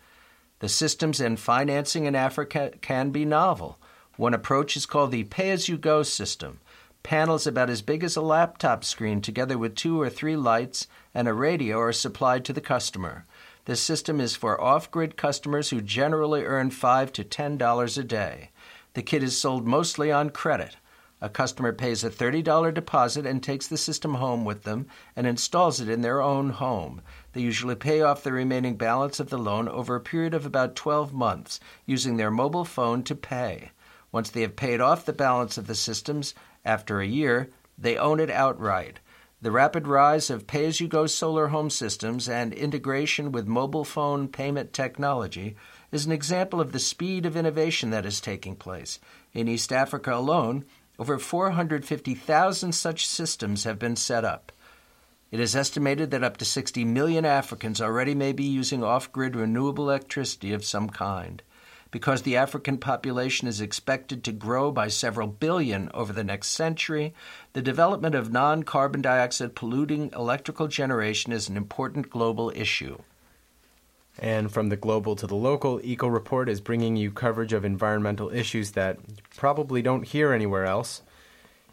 The 0.60 0.70
systems 0.70 1.20
and 1.20 1.38
financing 1.38 2.06
in 2.06 2.16
Africa 2.16 2.72
can 2.80 3.10
be 3.10 3.26
novel. 3.26 3.80
One 4.16 4.34
approach 4.34 4.78
is 4.78 4.86
called 4.86 5.12
the 5.12 5.26
pay 5.26 5.52
as 5.52 5.68
you 5.68 5.78
go 5.78 6.04
system. 6.04 6.62
Panels 7.04 7.46
about 7.46 7.70
as 7.70 7.82
big 7.82 8.06
as 8.06 8.16
a 8.16 8.22
laptop 8.22 8.86
screen, 8.86 9.20
together 9.20 9.58
with 9.58 9.76
two 9.76 10.00
or 10.02 10.10
three 10.10 10.38
lights 10.38 10.88
and 11.14 11.28
a 11.28 11.34
radio, 11.34 11.82
are 11.82 11.92
supplied 11.92 12.46
to 12.46 12.54
the 12.54 12.62
customer. 12.62 13.26
This 13.66 13.82
system 13.82 14.20
is 14.20 14.36
for 14.36 14.60
off 14.60 14.92
grid 14.92 15.16
customers 15.16 15.70
who 15.70 15.82
generally 15.82 16.44
earn 16.44 16.70
5 16.70 17.14
to 17.14 17.24
$10 17.24 17.98
a 17.98 18.04
day. 18.04 18.50
The 18.94 19.02
kit 19.02 19.24
is 19.24 19.38
sold 19.38 19.66
mostly 19.66 20.12
on 20.12 20.32
credit. 20.32 20.76
A 21.22 21.30
customer 21.30 21.72
pays 21.72 22.04
a 22.04 22.10
$30 22.10 22.74
deposit 22.74 23.26
and 23.26 23.42
takes 23.42 23.66
the 23.66 23.78
system 23.78 24.16
home 24.16 24.44
with 24.44 24.64
them 24.64 24.88
and 25.16 25.26
installs 25.26 25.80
it 25.80 25.88
in 25.88 26.02
their 26.02 26.22
own 26.22 26.50
home. 26.50 27.02
They 27.32 27.40
usually 27.40 27.76
pay 27.76 28.02
off 28.02 28.24
the 28.24 28.34
remaining 28.34 28.76
balance 28.76 29.22
of 29.22 29.30
the 29.30 29.38
loan 29.38 29.70
over 29.70 29.96
a 29.96 30.02
period 30.02 30.34
of 30.34 30.46
about 30.46 30.76
12 30.76 31.14
months 31.14 31.62
using 31.86 32.18
their 32.18 32.30
mobile 32.30 32.66
phone 32.66 33.04
to 33.04 33.16
pay. 33.16 33.72
Once 34.12 34.30
they 34.30 34.42
have 34.42 34.58
paid 34.58 34.82
off 34.82 35.06
the 35.06 35.14
balance 35.14 35.58
of 35.58 35.68
the 35.68 35.76
systems, 35.76 36.36
after 36.66 37.00
a 37.00 37.08
year, 37.08 37.50
they 37.78 37.96
own 37.96 38.20
it 38.20 38.30
outright. 38.30 39.00
The 39.44 39.52
rapid 39.52 39.90
rise 39.90 40.30
of 40.30 40.48
pay 40.48 40.68
as 40.68 40.80
you 40.80 40.88
go 40.88 41.06
solar 41.06 41.50
home 41.50 41.70
systems 41.70 42.30
and 42.30 42.54
integration 42.54 43.34
with 43.34 43.46
mobile 43.46 43.84
phone 43.84 44.30
payment 44.30 44.72
technology 44.72 45.58
is 45.92 46.06
an 46.06 46.14
example 46.14 46.62
of 46.62 46.72
the 46.72 46.80
speed 46.80 47.26
of 47.26 47.36
innovation 47.36 47.90
that 47.90 48.06
is 48.06 48.22
taking 48.22 48.56
place. 48.56 49.02
In 49.34 49.50
East 49.50 49.74
Africa 49.74 50.14
alone, 50.14 50.64
over 50.98 51.20
450,000 51.20 52.72
such 52.72 53.06
systems 53.06 53.66
have 53.66 53.78
been 53.78 53.98
set 53.98 54.24
up. 54.24 54.54
It 55.30 55.42
is 55.42 55.58
estimated 55.58 56.12
that 56.12 56.24
up 56.24 56.38
to 56.38 56.46
60 56.46 56.86
million 56.86 57.26
Africans 57.26 57.82
already 57.82 58.16
may 58.16 58.32
be 58.32 58.46
using 58.46 58.82
off 58.82 59.12
grid 59.12 59.36
renewable 59.36 59.90
electricity 59.90 60.54
of 60.54 60.64
some 60.64 60.88
kind. 60.88 61.44
Because 61.94 62.24
the 62.24 62.38
African 62.38 62.80
population 62.80 63.48
is 63.48 63.62
expected 63.62 64.24
to 64.24 64.32
grow 64.32 64.72
by 64.72 64.88
several 64.88 65.28
billion 65.28 65.92
over 65.94 66.12
the 66.12 66.24
next 66.24 66.48
century, 66.48 67.14
the 67.54 67.62
development 67.62 68.16
of 68.16 68.32
non 68.32 68.64
carbon 68.64 69.04
dioxide 69.04 69.54
polluting 69.54 70.10
electrical 70.12 70.68
generation 70.68 71.32
is 71.32 71.48
an 71.48 71.56
important 71.56 72.10
global 72.10 72.52
issue. 72.56 72.98
And 74.18 74.52
from 74.52 74.70
the 74.70 74.76
global 74.76 75.16
to 75.18 75.28
the 75.28 75.36
local, 75.36 75.80
Eco 75.84 76.08
Report 76.08 76.50
is 76.50 76.62
bringing 76.62 76.96
you 76.96 77.12
coverage 77.12 77.54
of 77.54 77.64
environmental 77.64 78.32
issues 78.32 78.72
that 78.72 78.98
you 79.08 79.18
probably 79.38 79.84
don't 79.84 80.08
hear 80.08 80.34
anywhere 80.34 80.66
else. 80.66 81.04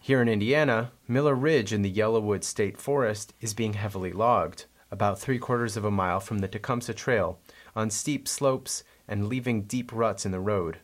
Here 0.02 0.20
in 0.20 0.28
Indiana, 0.28 0.92
Miller 1.08 1.34
Ridge 1.34 1.72
in 1.72 1.80
the 1.80 1.90
Yellowwood 1.90 2.44
State 2.44 2.76
Forest 2.76 3.32
is 3.40 3.54
being 3.54 3.72
heavily 3.72 4.12
logged, 4.12 4.66
about 4.90 5.18
three 5.18 5.38
quarters 5.38 5.78
of 5.78 5.84
a 5.86 5.90
mile 5.90 6.20
from 6.20 6.40
the 6.40 6.48
Tecumseh 6.48 6.92
Trail, 6.92 7.38
on 7.74 7.88
steep 7.88 8.28
slopes 8.28 8.84
and 9.10 9.28
leaving 9.28 9.64
deep 9.64 9.92
ruts 9.92 10.24
in 10.24 10.32
the 10.32 10.40
road. 10.40 10.78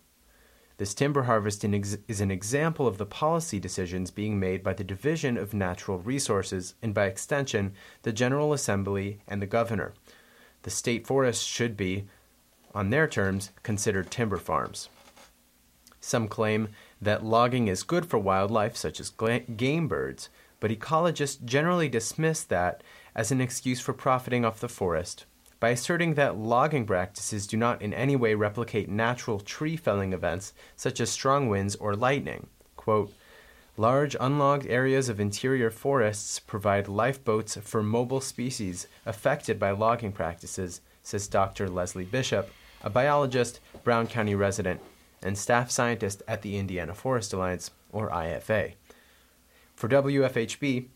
This 0.76 0.92
timber 0.92 1.22
harvest 1.22 1.64
is 1.64 2.20
an 2.20 2.30
example 2.30 2.86
of 2.86 2.98
the 2.98 3.06
policy 3.06 3.58
decisions 3.58 4.10
being 4.10 4.38
made 4.38 4.62
by 4.62 4.74
the 4.74 4.84
Division 4.84 5.38
of 5.38 5.54
Natural 5.54 5.98
Resources 5.98 6.74
and, 6.82 6.92
by 6.92 7.06
extension, 7.06 7.72
the 8.02 8.12
General 8.12 8.52
Assembly 8.52 9.20
and 9.26 9.40
the 9.40 9.46
Governor 9.46 9.94
the 10.66 10.70
state 10.70 11.06
forests 11.06 11.44
should 11.44 11.76
be, 11.76 12.06
on 12.74 12.90
their 12.90 13.06
terms, 13.06 13.52
considered 13.62 14.10
timber 14.10 14.36
farms. 14.36 14.88
Some 16.00 16.26
claim 16.26 16.70
that 17.00 17.24
logging 17.24 17.68
is 17.68 17.84
good 17.84 18.04
for 18.04 18.18
wildlife, 18.18 18.76
such 18.76 18.98
as 18.98 19.12
game 19.56 19.86
birds, 19.86 20.28
but 20.58 20.72
ecologists 20.72 21.44
generally 21.44 21.88
dismiss 21.88 22.42
that 22.42 22.82
as 23.14 23.30
an 23.30 23.40
excuse 23.40 23.78
for 23.78 23.92
profiting 23.92 24.44
off 24.44 24.58
the 24.58 24.68
forest 24.68 25.24
by 25.66 25.70
asserting 25.70 26.14
that 26.14 26.38
logging 26.38 26.86
practices 26.86 27.44
do 27.44 27.56
not 27.56 27.82
in 27.82 27.92
any 27.92 28.14
way 28.14 28.34
replicate 28.34 28.88
natural 28.88 29.40
tree 29.40 29.76
felling 29.76 30.12
events 30.12 30.52
such 30.76 31.00
as 31.00 31.10
strong 31.10 31.48
winds 31.48 31.74
or 31.74 31.96
lightning. 31.96 32.46
Quote, 32.76 33.12
Large 33.76 34.14
unlogged 34.20 34.68
areas 34.68 35.08
of 35.08 35.18
interior 35.18 35.72
forests 35.72 36.38
provide 36.38 36.86
lifeboats 36.86 37.56
for 37.56 37.82
mobile 37.82 38.20
species 38.20 38.86
affected 39.04 39.58
by 39.58 39.72
logging 39.72 40.12
practices, 40.12 40.82
says 41.02 41.26
Dr. 41.26 41.68
Leslie 41.68 42.04
Bishop, 42.04 42.48
a 42.84 42.88
biologist, 42.88 43.58
Brown 43.82 44.06
County 44.06 44.36
resident, 44.36 44.80
and 45.20 45.36
staff 45.36 45.68
scientist 45.72 46.22
at 46.28 46.42
the 46.42 46.58
Indiana 46.58 46.94
Forest 46.94 47.32
Alliance, 47.32 47.72
or 47.90 48.08
IFA. 48.10 48.74
For 49.74 49.88
WFHB, 49.88 50.86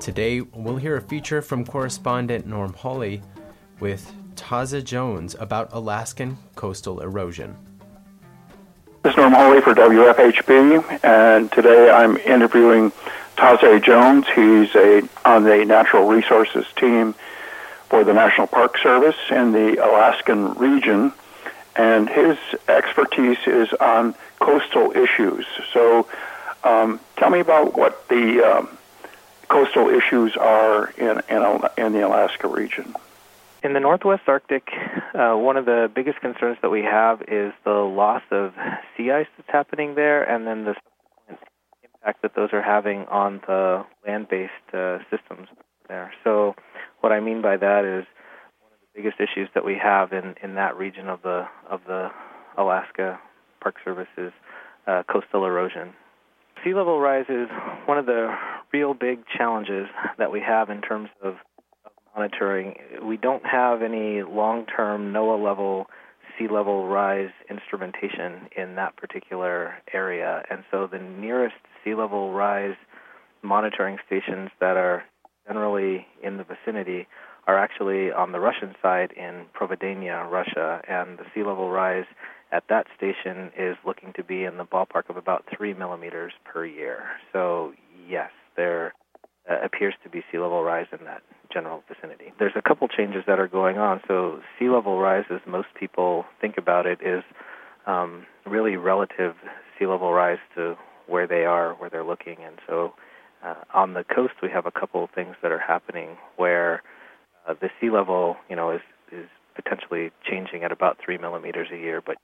Today, 0.00 0.40
we'll 0.42 0.76
hear 0.76 0.96
a 0.96 1.00
feature 1.00 1.40
from 1.40 1.64
correspondent 1.64 2.46
Norm 2.46 2.74
Holy 2.74 3.22
with 3.80 4.12
Tahzay 4.34 4.84
Jones 4.84 5.34
about 5.40 5.72
Alaskan 5.72 6.36
coastal 6.56 7.00
erosion. 7.00 7.56
This 9.02 9.12
is 9.12 9.16
Norm 9.16 9.32
Holy 9.32 9.62
for 9.62 9.72
WFHB, 9.74 11.00
and 11.02 11.50
today 11.52 11.90
I'm 11.90 12.18
interviewing 12.18 12.92
Tahzay 13.36 13.82
Jones. 13.82 14.26
He's 14.34 14.74
a, 14.74 15.02
on 15.24 15.44
the 15.44 15.64
natural 15.64 16.06
resources 16.06 16.66
team 16.76 17.14
for 17.88 18.04
the 18.04 18.12
National 18.12 18.46
Park 18.46 18.78
Service 18.78 19.16
in 19.30 19.52
the 19.52 19.84
Alaskan 19.84 20.54
region, 20.54 21.12
and 21.76 22.08
his 22.08 22.36
expertise 22.68 23.38
is 23.46 23.72
on 23.74 24.14
coastal 24.40 24.92
issues. 24.92 25.46
So, 25.72 26.06
um, 26.62 27.00
tell 27.16 27.30
me 27.30 27.40
about 27.40 27.76
what 27.76 28.08
the 28.08 28.42
um, 28.42 28.78
coastal 29.48 29.88
issues 29.88 30.36
are 30.36 30.90
in, 30.98 31.20
in, 31.28 31.60
in 31.76 31.92
the 31.92 32.06
Alaska 32.06 32.48
region? 32.48 32.94
In 33.62 33.72
the 33.72 33.80
Northwest 33.80 34.24
Arctic, 34.26 34.68
uh, 35.14 35.34
one 35.34 35.56
of 35.56 35.64
the 35.64 35.90
biggest 35.94 36.20
concerns 36.20 36.58
that 36.60 36.70
we 36.70 36.82
have 36.82 37.22
is 37.28 37.52
the 37.64 37.70
loss 37.70 38.22
of 38.30 38.52
sea 38.96 39.10
ice 39.10 39.26
that's 39.36 39.50
happening 39.50 39.94
there, 39.94 40.22
and 40.22 40.46
then 40.46 40.64
the 40.64 40.74
impact 42.04 42.22
that 42.22 42.34
those 42.36 42.50
are 42.52 42.62
having 42.62 43.00
on 43.06 43.40
the 43.46 43.84
land-based 44.06 44.74
uh, 44.74 44.98
systems 45.10 45.48
there. 45.88 46.12
So, 46.22 46.54
what 47.00 47.12
I 47.12 47.20
mean 47.20 47.42
by 47.42 47.56
that 47.56 47.84
is 47.84 48.06
one 48.60 48.72
of 48.72 48.78
the 48.80 49.02
biggest 49.02 49.20
issues 49.20 49.48
that 49.54 49.64
we 49.64 49.76
have 49.82 50.12
in, 50.12 50.34
in 50.42 50.54
that 50.54 50.76
region 50.76 51.08
of 51.08 51.22
the 51.22 51.46
of 51.70 51.80
the 51.86 52.08
Alaska 52.56 53.18
Park 53.60 53.76
Service 53.84 54.08
is 54.16 54.32
uh, 54.86 55.02
coastal 55.10 55.44
erosion 55.44 55.94
sea 56.64 56.74
level 56.74 56.98
rise 56.98 57.26
is 57.28 57.48
one 57.86 57.98
of 57.98 58.06
the 58.06 58.34
real 58.72 58.94
big 58.94 59.20
challenges 59.36 59.86
that 60.18 60.32
we 60.32 60.40
have 60.40 60.70
in 60.70 60.80
terms 60.80 61.10
of, 61.22 61.34
of 61.84 61.92
monitoring. 62.16 62.74
We 63.02 63.16
don't 63.16 63.44
have 63.44 63.82
any 63.82 64.22
long 64.22 64.64
term 64.66 65.12
NOAA 65.12 65.44
level 65.44 65.86
sea 66.38 66.48
level 66.48 66.88
rise 66.88 67.30
instrumentation 67.48 68.48
in 68.56 68.74
that 68.74 68.96
particular 68.96 69.74
area. 69.92 70.42
And 70.50 70.64
so 70.70 70.88
the 70.90 70.98
nearest 70.98 71.54
sea 71.84 71.94
level 71.94 72.32
rise 72.32 72.76
monitoring 73.42 73.98
stations 74.06 74.50
that 74.60 74.76
are 74.76 75.04
generally 75.46 76.06
in 76.22 76.38
the 76.38 76.44
vicinity 76.44 77.06
are 77.46 77.58
actually 77.58 78.10
on 78.10 78.32
the 78.32 78.40
Russian 78.40 78.74
side 78.80 79.12
in 79.12 79.44
Provideniya, 79.54 80.30
Russia, 80.30 80.80
and 80.88 81.18
the 81.18 81.24
sea 81.34 81.42
level 81.42 81.70
rise 81.70 82.06
at 82.52 82.64
that 82.68 82.86
station 82.96 83.50
is 83.58 83.76
looking 83.84 84.12
to 84.14 84.24
be 84.24 84.44
in 84.44 84.56
the 84.56 84.64
ballpark 84.64 85.10
of 85.10 85.16
about 85.16 85.44
three 85.54 85.74
millimeters 85.74 86.32
per 86.44 86.64
year. 86.64 87.02
So 87.32 87.72
yes, 88.08 88.30
there 88.56 88.94
uh, 89.50 89.56
appears 89.62 89.94
to 90.04 90.08
be 90.08 90.22
sea 90.32 90.38
level 90.38 90.62
rise 90.62 90.86
in 90.98 91.04
that 91.04 91.22
general 91.52 91.82
vicinity. 91.86 92.32
There's 92.38 92.56
a 92.56 92.62
couple 92.62 92.88
changes 92.88 93.24
that 93.26 93.38
are 93.38 93.48
going 93.48 93.76
on. 93.76 94.00
So 94.08 94.40
sea 94.58 94.70
level 94.70 94.98
rise, 94.98 95.24
as 95.30 95.40
most 95.46 95.68
people 95.78 96.24
think 96.40 96.56
about 96.56 96.86
it, 96.86 97.00
is 97.04 97.22
um, 97.86 98.24
really 98.46 98.76
relative 98.76 99.34
sea 99.78 99.86
level 99.86 100.12
rise 100.12 100.38
to 100.54 100.76
where 101.06 101.26
they 101.26 101.44
are, 101.44 101.74
where 101.74 101.90
they're 101.90 102.04
looking. 102.04 102.36
And 102.44 102.56
so 102.66 102.94
uh, 103.44 103.54
on 103.72 103.94
the 103.94 104.04
coast, 104.04 104.34
we 104.42 104.50
have 104.50 104.66
a 104.66 104.70
couple 104.70 105.04
of 105.04 105.10
things 105.10 105.36
that 105.42 105.52
are 105.52 105.58
happening 105.58 106.16
where 106.36 106.82
uh, 107.46 107.54
the 107.60 107.68
sea 107.80 107.90
level, 107.90 108.36
you 108.48 108.56
know, 108.56 108.70
is 108.70 108.80
is 109.12 109.26
potentially 109.54 110.10
changing 110.28 110.64
at 110.64 110.72
about 110.72 110.98
three 111.04 111.18
millimeters 111.18 111.68
a 111.72 111.76
year. 111.76 112.02
But 112.04 112.16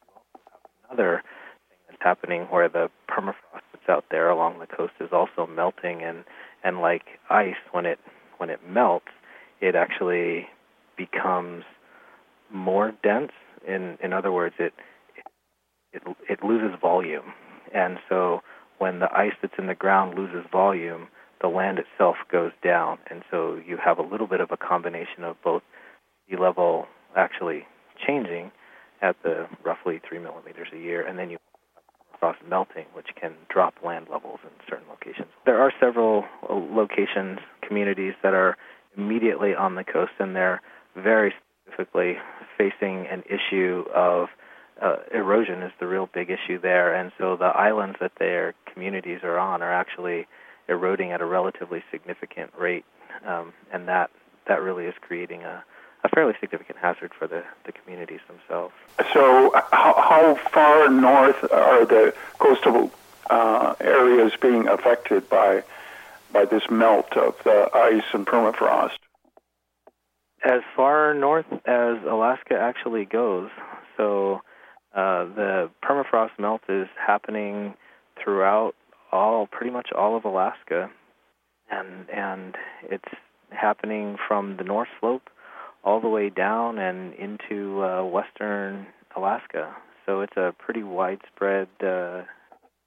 another 0.88 1.22
thing 1.68 1.78
that's 1.88 2.02
happening 2.02 2.42
where 2.44 2.68
the 2.68 2.90
permafrost 3.08 3.62
that's 3.72 3.88
out 3.88 4.06
there 4.10 4.30
along 4.30 4.58
the 4.58 4.66
coast 4.66 4.94
is 5.00 5.10
also 5.12 5.46
melting, 5.46 6.02
and 6.02 6.24
and 6.64 6.80
like 6.80 7.04
ice, 7.28 7.54
when 7.72 7.86
it 7.86 7.98
when 8.38 8.50
it 8.50 8.60
melts, 8.68 9.12
it 9.60 9.74
actually 9.74 10.48
becomes 10.96 11.64
more 12.50 12.92
dense. 13.02 13.32
In 13.66 13.98
in 14.02 14.12
other 14.12 14.32
words, 14.32 14.54
it 14.58 14.72
it 15.92 16.02
it 16.28 16.42
loses 16.42 16.78
volume, 16.80 17.34
and 17.74 17.98
so 18.08 18.40
when 18.80 18.98
the 18.98 19.12
ice 19.14 19.34
that's 19.42 19.54
in 19.58 19.66
the 19.66 19.74
ground 19.74 20.18
loses 20.18 20.44
volume, 20.50 21.06
the 21.42 21.48
land 21.48 21.78
itself 21.78 22.16
goes 22.32 22.52
down, 22.64 22.98
and 23.10 23.22
so 23.30 23.60
you 23.66 23.76
have 23.76 23.98
a 23.98 24.02
little 24.02 24.26
bit 24.26 24.40
of 24.40 24.50
a 24.50 24.56
combination 24.56 25.22
of 25.22 25.36
both 25.44 25.62
sea 26.28 26.36
level 26.36 26.86
actually 27.14 27.66
changing 28.06 28.50
at 29.02 29.16
the 29.22 29.46
roughly 29.64 30.00
three 30.06 30.18
millimeters 30.18 30.68
a 30.74 30.78
year, 30.78 31.06
and 31.06 31.18
then 31.18 31.30
you 31.30 31.38
frost 32.18 32.38
melting, 32.48 32.86
which 32.94 33.08
can 33.20 33.32
drop 33.48 33.74
land 33.84 34.06
levels 34.10 34.40
in 34.44 34.50
certain 34.68 34.86
locations. 34.88 35.28
There 35.46 35.60
are 35.60 35.72
several 35.78 36.24
uh, 36.48 36.54
locations, 36.54 37.38
communities 37.66 38.14
that 38.22 38.34
are 38.34 38.56
immediately 38.96 39.54
on 39.54 39.74
the 39.74 39.84
coast, 39.84 40.12
and 40.18 40.34
they're 40.34 40.60
very 40.96 41.32
specifically 41.66 42.16
facing 42.58 43.06
an 43.06 43.22
issue 43.26 43.84
of 43.94 44.28
uh, 44.80 44.96
erosion 45.12 45.62
is 45.62 45.72
the 45.78 45.86
real 45.86 46.08
big 46.12 46.30
issue 46.30 46.58
there, 46.58 46.94
and 46.94 47.12
so 47.18 47.36
the 47.36 47.44
islands 47.44 47.98
that 48.00 48.12
their 48.18 48.54
communities 48.72 49.20
are 49.22 49.38
on 49.38 49.62
are 49.62 49.72
actually 49.72 50.26
eroding 50.68 51.12
at 51.12 51.20
a 51.20 51.26
relatively 51.26 51.82
significant 51.90 52.50
rate, 52.58 52.84
um, 53.26 53.52
and 53.72 53.88
that 53.88 54.10
that 54.46 54.62
really 54.62 54.86
is 54.86 54.94
creating 55.00 55.42
a, 55.42 55.62
a 56.02 56.08
fairly 56.08 56.34
significant 56.40 56.78
hazard 56.78 57.12
for 57.16 57.26
the, 57.26 57.44
the 57.64 57.72
communities 57.72 58.20
themselves. 58.26 58.74
So, 59.12 59.52
how, 59.70 59.94
how 60.00 60.34
far 60.50 60.88
north 60.88 61.44
are 61.52 61.84
the 61.84 62.14
coastal 62.38 62.90
uh, 63.28 63.74
areas 63.80 64.32
being 64.40 64.66
affected 64.66 65.28
by 65.28 65.62
by 66.32 66.44
this 66.44 66.70
melt 66.70 67.16
of 67.16 67.36
the 67.44 67.68
ice 67.74 68.04
and 68.12 68.26
permafrost? 68.26 68.98
As 70.42 70.62
far 70.74 71.12
north 71.12 71.46
as 71.66 71.98
Alaska 72.08 72.58
actually 72.58 73.04
goes, 73.04 73.50
so 73.96 74.40
uh, 74.94 75.24
the 75.24 75.70
permafrost 75.84 76.38
melt 76.38 76.62
is 76.68 76.88
happening 76.98 77.74
throughout 78.22 78.72
all, 79.12 79.46
pretty 79.46 79.72
much 79.72 79.90
all 79.96 80.16
of 80.16 80.24
Alaska, 80.24 80.90
and 81.70 82.08
and 82.10 82.56
it's 82.82 83.14
happening 83.50 84.16
from 84.26 84.56
the 84.56 84.64
North 84.64 84.88
Slope 85.00 85.30
all 85.84 86.00
the 86.00 86.08
way 86.08 86.28
down 86.28 86.78
and 86.78 87.14
into 87.14 87.82
uh, 87.82 88.04
western 88.04 88.86
Alaska. 89.16 89.74
So 90.06 90.20
it's 90.20 90.36
a 90.36 90.54
pretty 90.58 90.82
widespread 90.82 91.68
uh, 91.84 92.22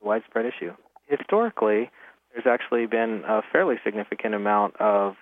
widespread 0.02 0.46
issue. 0.46 0.74
Historically, 1.08 1.90
there's 2.34 2.48
actually 2.48 2.86
been 2.86 3.24
a 3.28 3.42
fairly 3.52 3.76
significant 3.84 4.36
amount 4.36 4.76
of 4.80 5.16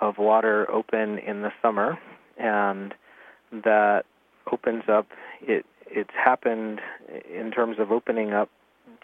of 0.00 0.18
water 0.18 0.70
open 0.70 1.18
in 1.18 1.42
the 1.42 1.52
summer, 1.60 1.98
and 2.38 2.94
that 3.52 4.02
opens 4.50 4.84
up. 4.88 5.06
It 5.40 5.64
it's 5.94 6.14
happened 6.14 6.80
in 7.32 7.50
terms 7.50 7.76
of 7.78 7.90
opening 7.90 8.32
up. 8.32 8.48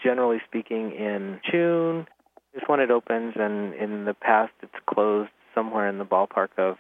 Generally 0.03 0.41
speaking, 0.47 0.93
in 0.93 1.41
June 1.51 2.07
is 2.55 2.63
when 2.67 2.81
it 2.81 2.91
opens, 2.91 3.35
and 3.37 3.75
in 3.75 4.05
the 4.05 4.15
past, 4.15 4.53
it's 4.63 4.73
closed 4.89 5.31
somewhere 5.55 5.89
in 5.89 5.99
the 5.99 6.05
ballpark 6.05 6.49
of 6.57 6.77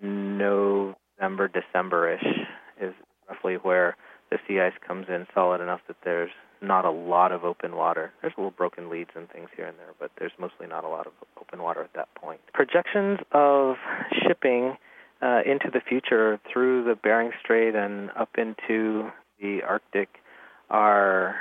November, 0.00 1.48
December-ish 1.48 2.24
is 2.80 2.94
roughly 3.28 3.54
where 3.54 3.96
the 4.30 4.38
sea 4.46 4.60
ice 4.60 4.72
comes 4.86 5.06
in 5.08 5.26
solid 5.34 5.60
enough 5.60 5.80
that 5.88 5.96
there's 6.04 6.30
not 6.62 6.84
a 6.84 6.90
lot 6.90 7.32
of 7.32 7.44
open 7.44 7.76
water. 7.76 8.12
There's 8.20 8.32
a 8.36 8.40
little 8.40 8.50
broken 8.50 8.88
leads 8.88 9.10
and 9.14 9.28
things 9.30 9.48
here 9.56 9.66
and 9.66 9.78
there, 9.78 9.92
but 9.98 10.10
there's 10.18 10.32
mostly 10.38 10.66
not 10.66 10.84
a 10.84 10.88
lot 10.88 11.06
of 11.06 11.12
open 11.40 11.62
water 11.62 11.82
at 11.82 11.92
that 11.94 12.08
point. 12.14 12.40
Projections 12.52 13.18
of 13.32 13.76
shipping 14.26 14.76
uh, 15.22 15.40
into 15.46 15.70
the 15.72 15.80
future 15.80 16.40
through 16.52 16.84
the 16.84 16.94
Bering 16.94 17.32
Strait 17.40 17.74
and 17.74 18.10
up 18.16 18.30
into 18.38 19.10
the 19.40 19.60
Arctic 19.62 20.08
are 20.70 21.36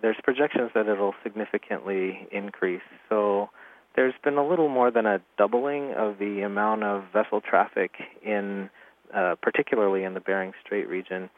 there's 0.00 0.16
projections 0.22 0.70
that 0.74 0.86
it'll 0.88 1.14
significantly 1.22 2.28
increase. 2.30 2.82
So 3.08 3.50
there's 3.96 4.14
been 4.24 4.36
a 4.36 4.46
little 4.46 4.68
more 4.68 4.90
than 4.90 5.06
a 5.06 5.20
doubling 5.36 5.92
of 5.94 6.18
the 6.18 6.42
amount 6.42 6.84
of 6.84 7.04
vessel 7.12 7.40
traffic 7.40 7.92
in, 8.24 8.70
uh, 9.14 9.34
particularly 9.42 10.04
in 10.04 10.14
the 10.14 10.20
Bering 10.20 10.52
Strait 10.64 10.88
region, 10.88 11.28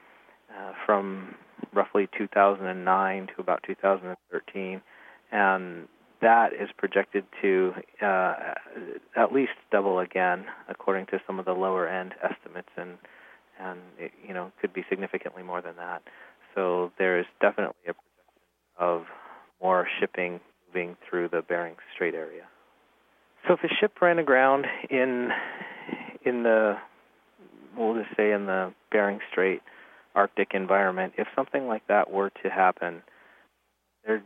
uh, 0.50 0.72
from 0.86 1.34
roughly 1.72 2.08
2009 2.16 3.26
to 3.34 3.40
about 3.40 3.62
2013, 3.66 4.80
and 5.32 5.88
that 6.20 6.52
is 6.52 6.68
projected 6.76 7.24
to 7.42 7.72
uh, 8.00 8.34
at 9.16 9.32
least 9.32 9.52
double 9.72 9.98
again, 9.98 10.44
according 10.68 11.06
to 11.06 11.20
some 11.26 11.38
of 11.38 11.44
the 11.44 11.52
lower 11.52 11.88
end 11.88 12.14
estimates, 12.22 12.68
and 12.76 12.98
and 13.60 13.80
it, 13.98 14.12
you 14.26 14.34
know 14.34 14.52
could 14.60 14.72
be 14.72 14.84
significantly 14.88 15.42
more 15.42 15.62
than 15.62 15.76
that. 15.76 16.02
So 16.54 16.92
there 16.98 17.18
is 17.18 17.26
definitely 17.40 17.76
a 17.88 17.94
projection 17.94 18.78
of 18.78 19.04
more 19.60 19.86
shipping 20.00 20.40
moving 20.68 20.96
through 21.08 21.28
the 21.28 21.42
Bering 21.42 21.76
Strait 21.94 22.14
area. 22.14 22.44
So 23.46 23.54
if 23.54 23.60
a 23.64 23.74
ship 23.80 24.00
ran 24.00 24.18
aground 24.18 24.66
in 24.90 25.30
in 26.24 26.42
the 26.42 26.76
we'll 27.76 27.94
just 27.94 28.16
say 28.16 28.32
in 28.32 28.46
the 28.46 28.72
Bering 28.90 29.20
Strait 29.30 29.62
Arctic 30.14 30.50
environment, 30.54 31.14
if 31.18 31.26
something 31.34 31.66
like 31.66 31.86
that 31.88 32.10
were 32.10 32.30
to 32.42 32.50
happen, 32.50 33.02
there 34.04 34.22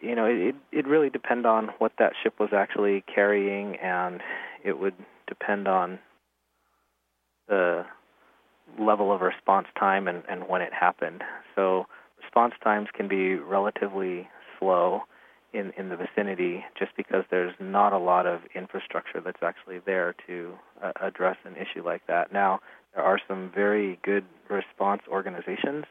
you 0.00 0.14
know, 0.14 0.26
it 0.26 0.54
it 0.72 0.86
really 0.86 1.10
depend 1.10 1.46
on 1.46 1.70
what 1.78 1.92
that 1.98 2.12
ship 2.22 2.34
was 2.38 2.50
actually 2.52 3.02
carrying 3.12 3.76
and 3.76 4.20
it 4.64 4.78
would 4.78 4.94
depend 5.26 5.66
on 5.66 5.98
the 7.48 7.84
level 8.80 9.12
of 9.12 9.20
response 9.20 9.66
time 9.78 10.08
and, 10.08 10.22
and 10.28 10.48
when 10.48 10.62
it 10.62 10.72
happened. 10.72 11.22
So 11.54 11.86
response 12.22 12.54
times 12.62 12.88
can 12.94 13.08
be 13.08 13.34
relatively 13.34 14.28
slow 14.58 15.02
in, 15.52 15.72
in 15.76 15.88
the 15.88 15.96
vicinity 15.96 16.64
just 16.78 16.92
because 16.96 17.24
there's 17.30 17.54
not 17.58 17.92
a 17.92 17.98
lot 17.98 18.26
of 18.26 18.40
infrastructure 18.54 19.20
that's 19.20 19.42
actually 19.42 19.80
there 19.84 20.14
to 20.26 20.54
uh, 20.82 20.92
address 21.00 21.36
an 21.44 21.56
issue 21.56 21.84
like 21.84 22.06
that. 22.06 22.32
Now, 22.32 22.60
there 22.94 23.04
are 23.04 23.18
some 23.28 23.50
very 23.54 23.98
good 24.02 24.24
response 24.48 25.02
organizations 25.08 25.84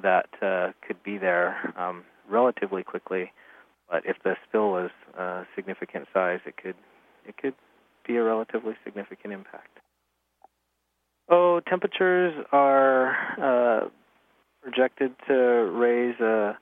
that 0.00 0.28
uh, 0.40 0.72
could 0.86 1.02
be 1.02 1.18
there 1.18 1.74
um, 1.76 2.04
relatively 2.28 2.82
quickly, 2.82 3.32
but 3.90 4.04
if 4.06 4.16
the 4.24 4.36
spill 4.48 4.70
was 4.70 4.90
a 5.18 5.44
significant 5.54 6.06
size, 6.14 6.40
it 6.46 6.56
could 6.56 6.76
it 7.26 7.36
could 7.36 7.54
be 8.06 8.16
a 8.16 8.22
relatively 8.22 8.74
significant 8.84 9.32
impact. 9.32 9.78
Oh, 11.28 11.60
temperatures 11.68 12.34
are 12.52 13.14
uh, 13.40 13.88
projected 14.62 15.12
to 15.28 15.34
raise 15.34 16.18
a, 16.20 16.58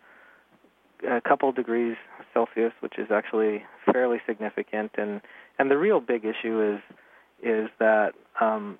a 1.09 1.20
couple 1.20 1.51
degrees 1.53 1.96
Celsius, 2.33 2.73
which 2.81 2.99
is 2.99 3.09
actually 3.11 3.64
fairly 3.92 4.18
significant. 4.27 4.92
And 4.96 5.20
and 5.59 5.70
the 5.70 5.79
real 5.79 6.01
big 6.01 6.25
issue 6.25 6.75
is 6.75 6.96
is 7.42 7.68
that 7.79 8.12
um, 8.40 8.79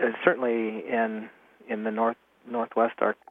uh, 0.00 0.08
certainly 0.24 0.84
in 0.88 1.28
in 1.68 1.84
the 1.84 1.90
north 1.90 2.16
northwest 2.48 2.94
Arctic, 3.00 3.22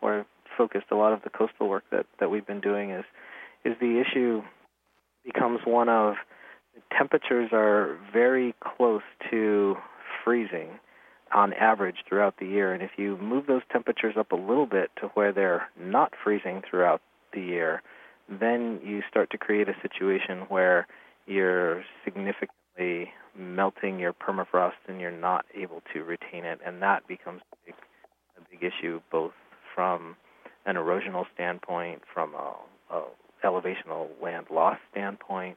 where 0.00 0.20
I've 0.20 0.26
focused 0.56 0.86
a 0.90 0.96
lot 0.96 1.12
of 1.12 1.22
the 1.22 1.30
coastal 1.30 1.68
work 1.68 1.84
that 1.90 2.06
that 2.20 2.30
we've 2.30 2.46
been 2.46 2.60
doing 2.60 2.90
is 2.90 3.04
is 3.64 3.74
the 3.80 4.00
issue 4.00 4.42
becomes 5.24 5.60
one 5.64 5.88
of 5.88 6.14
temperatures 6.96 7.50
are 7.52 7.98
very 8.12 8.54
close 8.60 9.02
to 9.30 9.76
freezing 10.24 10.68
on 11.34 11.52
average 11.54 11.96
throughout 12.08 12.34
the 12.38 12.46
year. 12.46 12.72
And 12.72 12.82
if 12.82 12.92
you 12.96 13.16
move 13.18 13.46
those 13.46 13.62
temperatures 13.70 14.14
up 14.18 14.32
a 14.32 14.36
little 14.36 14.66
bit 14.66 14.90
to 15.00 15.08
where 15.08 15.32
they're 15.32 15.68
not 15.78 16.12
freezing 16.22 16.62
throughout 16.68 17.00
the 17.32 17.40
year, 17.40 17.82
then 18.28 18.80
you 18.84 19.02
start 19.08 19.30
to 19.30 19.38
create 19.38 19.68
a 19.68 19.74
situation 19.82 20.46
where 20.48 20.86
you're 21.26 21.84
significantly 22.04 23.12
melting 23.36 23.98
your 23.98 24.12
permafrost 24.12 24.72
and 24.88 25.00
you're 25.00 25.10
not 25.10 25.44
able 25.54 25.82
to 25.92 26.02
retain 26.02 26.44
it. 26.44 26.60
And 26.64 26.82
that 26.82 27.06
becomes 27.06 27.42
a 27.52 27.56
big, 27.66 27.74
a 28.38 28.50
big 28.50 28.72
issue 28.72 29.00
both 29.10 29.32
from 29.74 30.16
an 30.66 30.76
erosional 30.76 31.24
standpoint, 31.34 32.02
from 32.12 32.34
a, 32.34 32.54
a 32.94 33.02
elevational 33.44 34.08
land 34.22 34.46
loss 34.52 34.78
standpoint, 34.90 35.56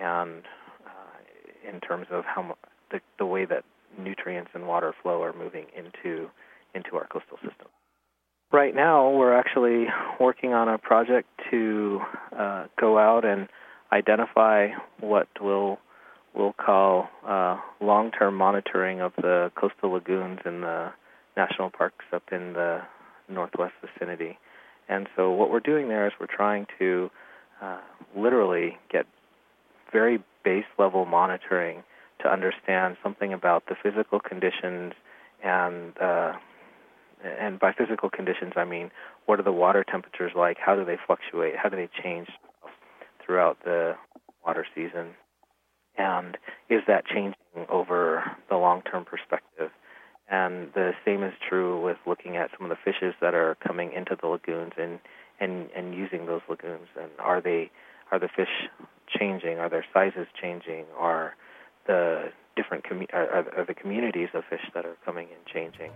and 0.00 0.42
uh, 0.84 1.68
in 1.68 1.80
terms 1.80 2.06
of 2.10 2.24
how 2.24 2.56
the, 2.90 3.00
the 3.18 3.26
way 3.26 3.44
that 3.44 3.64
nutrients 3.98 4.50
and 4.54 4.66
water 4.66 4.94
flow 5.02 5.22
are 5.22 5.32
moving 5.32 5.66
into 5.76 6.30
into 6.74 6.96
our 6.96 7.06
coastal 7.06 7.36
system. 7.36 7.68
Right 8.50 8.74
now, 8.74 9.10
we're 9.10 9.34
actually 9.34 9.86
working 10.20 10.52
on 10.52 10.68
a 10.68 10.78
project 10.78 11.28
to 11.50 12.00
uh, 12.38 12.66
go 12.78 12.98
out 12.98 13.24
and 13.24 13.48
identify 13.92 14.68
what 15.00 15.28
we'll 15.40 15.78
we'll 16.34 16.54
call 16.54 17.08
uh, 17.26 17.58
long-term 17.80 18.34
monitoring 18.34 19.00
of 19.00 19.12
the 19.16 19.50
coastal 19.54 19.90
lagoons 19.90 20.40
in 20.44 20.62
the 20.62 20.90
national 21.36 21.70
parks 21.70 22.04
up 22.12 22.22
in 22.32 22.52
the 22.54 22.80
northwest 23.28 23.74
vicinity. 23.80 24.38
And 24.88 25.08
so, 25.16 25.30
what 25.30 25.50
we're 25.50 25.60
doing 25.60 25.88
there 25.88 26.06
is 26.06 26.12
we're 26.20 26.26
trying 26.26 26.66
to 26.78 27.10
uh, 27.62 27.80
literally 28.16 28.76
get 28.90 29.06
very 29.92 30.22
base 30.44 30.64
level 30.78 31.04
monitoring 31.04 31.82
to 32.22 32.32
understand 32.32 32.96
something 33.02 33.32
about 33.32 33.64
the 33.66 33.74
physical 33.82 34.20
conditions 34.20 34.92
and 35.42 35.96
uh, 35.98 36.32
and 37.24 37.58
by 37.60 37.72
physical 37.72 38.10
conditions 38.10 38.52
I 38.56 38.64
mean 38.64 38.90
what 39.26 39.38
are 39.38 39.44
the 39.44 39.52
water 39.52 39.84
temperatures 39.84 40.32
like? 40.34 40.56
How 40.58 40.74
do 40.74 40.84
they 40.84 40.96
fluctuate? 41.06 41.54
How 41.56 41.68
do 41.68 41.76
they 41.76 41.88
change 42.02 42.28
throughout 43.24 43.58
the 43.64 43.94
water 44.44 44.66
season? 44.74 45.10
And 45.96 46.36
is 46.68 46.80
that 46.88 47.06
changing 47.06 47.34
over 47.68 48.24
the 48.48 48.56
long-term 48.56 49.04
perspective? 49.04 49.70
And 50.28 50.72
the 50.74 50.92
same 51.04 51.22
is 51.22 51.34
true 51.46 51.80
with 51.80 51.98
looking 52.06 52.36
at 52.36 52.50
some 52.56 52.70
of 52.70 52.70
the 52.70 52.82
fishes 52.82 53.14
that 53.20 53.34
are 53.34 53.56
coming 53.66 53.92
into 53.92 54.16
the 54.20 54.28
lagoons 54.28 54.72
and 54.78 54.98
and 55.40 55.68
and 55.76 55.94
using 55.94 56.26
those 56.26 56.40
lagoons. 56.48 56.88
And 57.00 57.10
are 57.18 57.40
they 57.40 57.70
are 58.10 58.18
the 58.18 58.28
fish 58.34 58.48
changing? 59.08 59.58
Are 59.58 59.68
their 59.68 59.84
sizes 59.92 60.26
changing? 60.40 60.84
Are 60.98 61.34
the 61.86 62.30
different 62.56 62.84
commu- 62.84 63.12
are, 63.12 63.46
are 63.56 63.64
the 63.64 63.74
communities 63.74 64.28
of 64.34 64.44
fish 64.50 64.64
that 64.74 64.84
are 64.84 64.96
coming 65.04 65.28
and 65.34 65.46
changing? 65.46 65.90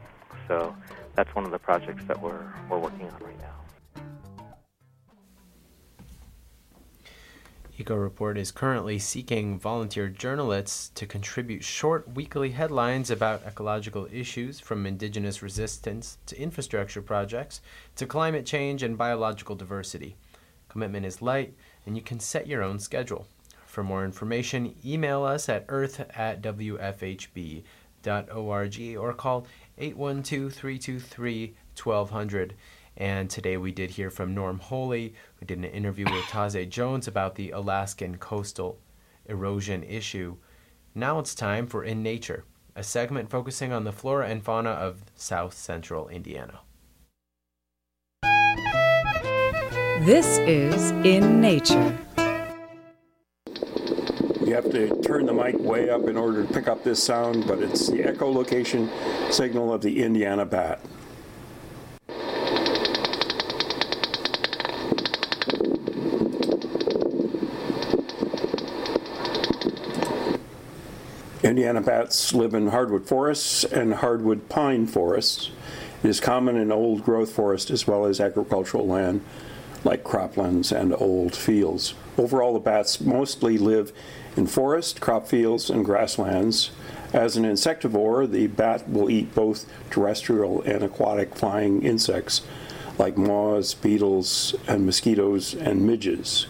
So 0.48 0.74
that's 1.14 1.34
one 1.34 1.44
of 1.44 1.50
the 1.50 1.58
projects 1.58 2.04
that 2.06 2.20
we're 2.20 2.46
we're 2.68 2.78
working 2.78 3.08
on 3.08 3.22
right 3.22 3.38
now. 3.40 3.66
Eco 7.78 7.94
Report 7.94 8.38
is 8.38 8.52
currently 8.52 8.98
seeking 8.98 9.58
volunteer 9.58 10.08
journalists 10.08 10.88
to 10.94 11.04
contribute 11.04 11.62
short 11.62 12.08
weekly 12.14 12.52
headlines 12.52 13.10
about 13.10 13.44
ecological 13.46 14.08
issues 14.10 14.58
from 14.58 14.86
indigenous 14.86 15.42
resistance 15.42 16.16
to 16.24 16.40
infrastructure 16.40 17.02
projects 17.02 17.60
to 17.96 18.06
climate 18.06 18.46
change 18.46 18.82
and 18.82 18.96
biological 18.96 19.54
diversity. 19.54 20.16
Commitment 20.70 21.04
is 21.04 21.20
light, 21.20 21.52
and 21.84 21.96
you 21.96 22.02
can 22.02 22.18
set 22.18 22.46
your 22.46 22.62
own 22.62 22.78
schedule. 22.78 23.26
For 23.76 23.84
more 23.84 24.06
information, 24.06 24.74
email 24.86 25.22
us 25.22 25.50
at 25.50 25.66
earth 25.68 26.00
at 26.16 26.40
wfhb.org 26.40 27.66
or 28.96 29.12
call 29.12 29.46
812 29.76 30.54
323 30.54 31.54
1200. 31.82 32.54
And 32.96 33.28
today 33.28 33.58
we 33.58 33.72
did 33.72 33.90
hear 33.90 34.08
from 34.08 34.34
Norm 34.34 34.60
Holy, 34.60 35.12
who 35.34 35.44
did 35.44 35.58
an 35.58 35.64
interview 35.64 36.06
with 36.10 36.24
Tahzay 36.30 36.70
Jones 36.70 37.06
about 37.06 37.34
the 37.34 37.50
Alaskan 37.50 38.16
coastal 38.16 38.78
erosion 39.26 39.82
issue. 39.82 40.36
Now 40.94 41.18
it's 41.18 41.34
time 41.34 41.66
for 41.66 41.84
In 41.84 42.02
Nature, 42.02 42.44
a 42.74 42.82
segment 42.82 43.28
focusing 43.28 43.74
on 43.74 43.84
the 43.84 43.92
flora 43.92 44.26
and 44.26 44.42
fauna 44.42 44.70
of 44.70 45.02
south 45.16 45.52
central 45.52 46.08
Indiana. 46.08 46.60
This 50.06 50.38
is 50.38 50.92
In 51.04 51.42
Nature. 51.42 51.98
Have 54.56 54.72
to 54.72 55.02
turn 55.02 55.26
the 55.26 55.34
mic 55.34 55.58
way 55.58 55.90
up 55.90 56.08
in 56.08 56.16
order 56.16 56.42
to 56.42 56.50
pick 56.50 56.66
up 56.66 56.82
this 56.82 57.02
sound, 57.02 57.46
but 57.46 57.58
it's 57.58 57.88
the 57.88 57.98
echolocation 57.98 58.88
signal 59.30 59.70
of 59.70 59.82
the 59.82 60.02
Indiana 60.02 60.46
bat. 60.46 60.80
Indiana 71.42 71.82
bats 71.82 72.32
live 72.32 72.54
in 72.54 72.68
hardwood 72.68 73.06
forests 73.06 73.62
and 73.62 73.92
hardwood 73.96 74.48
pine 74.48 74.86
forests. 74.86 75.50
It 76.02 76.08
is 76.08 76.18
common 76.18 76.56
in 76.56 76.72
old 76.72 77.04
growth 77.04 77.30
forest 77.30 77.70
as 77.70 77.86
well 77.86 78.06
as 78.06 78.20
agricultural 78.22 78.86
land 78.86 79.20
like 79.86 80.04
croplands 80.04 80.76
and 80.76 80.94
old 80.98 81.34
fields. 81.34 81.94
Overall, 82.18 82.52
the 82.52 82.60
bats 82.60 83.00
mostly 83.00 83.56
live 83.56 83.92
in 84.36 84.46
forest, 84.46 85.00
crop 85.00 85.26
fields, 85.26 85.70
and 85.70 85.84
grasslands. 85.84 86.70
As 87.12 87.36
an 87.36 87.44
insectivore, 87.44 88.30
the 88.30 88.48
bat 88.48 88.88
will 88.90 89.08
eat 89.08 89.34
both 89.34 89.64
terrestrial 89.90 90.60
and 90.62 90.82
aquatic 90.82 91.34
flying 91.34 91.82
insects 91.82 92.42
like 92.98 93.16
moths, 93.16 93.74
beetles, 93.74 94.54
and 94.66 94.84
mosquitoes 94.84 95.54
and 95.54 95.86
midges. 95.86 96.46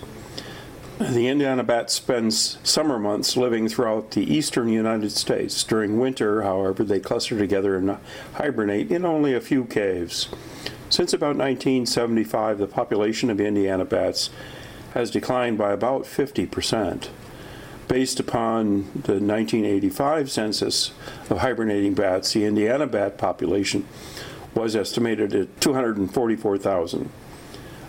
The 0.98 1.28
Indiana 1.28 1.62
bat 1.62 1.90
spends 1.90 2.56
summer 2.62 2.98
months 2.98 3.36
living 3.36 3.68
throughout 3.68 4.12
the 4.12 4.32
eastern 4.32 4.68
United 4.68 5.12
States. 5.12 5.62
During 5.62 5.98
winter, 5.98 6.42
however, 6.42 6.84
they 6.84 7.00
cluster 7.00 7.36
together 7.36 7.76
and 7.76 7.98
hibernate 8.34 8.90
in 8.90 9.04
only 9.04 9.34
a 9.34 9.40
few 9.40 9.64
caves. 9.64 10.28
Since 10.88 11.12
about 11.12 11.36
1975, 11.36 12.58
the 12.58 12.68
population 12.68 13.28
of 13.28 13.40
Indiana 13.40 13.84
bats 13.84 14.30
has 14.94 15.10
declined 15.10 15.58
by 15.58 15.72
about 15.72 16.04
50%. 16.04 17.08
Based 17.88 18.20
upon 18.20 18.84
the 18.94 19.18
1985 19.20 20.30
census 20.30 20.92
of 21.28 21.38
hibernating 21.38 21.94
bats, 21.94 22.32
the 22.32 22.44
Indiana 22.44 22.86
bat 22.86 23.18
population 23.18 23.84
was 24.54 24.76
estimated 24.76 25.34
at 25.34 25.60
244,000. 25.60 27.10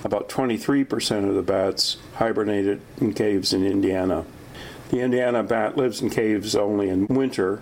About 0.03 0.27
23% 0.27 1.29
of 1.29 1.35
the 1.35 1.41
bats 1.41 1.97
hibernated 2.15 2.81
in 2.99 3.13
caves 3.13 3.53
in 3.53 3.65
Indiana. 3.65 4.25
The 4.89 5.01
Indiana 5.01 5.43
bat 5.43 5.77
lives 5.77 6.01
in 6.01 6.09
caves 6.09 6.55
only 6.55 6.89
in 6.89 7.07
winter, 7.07 7.61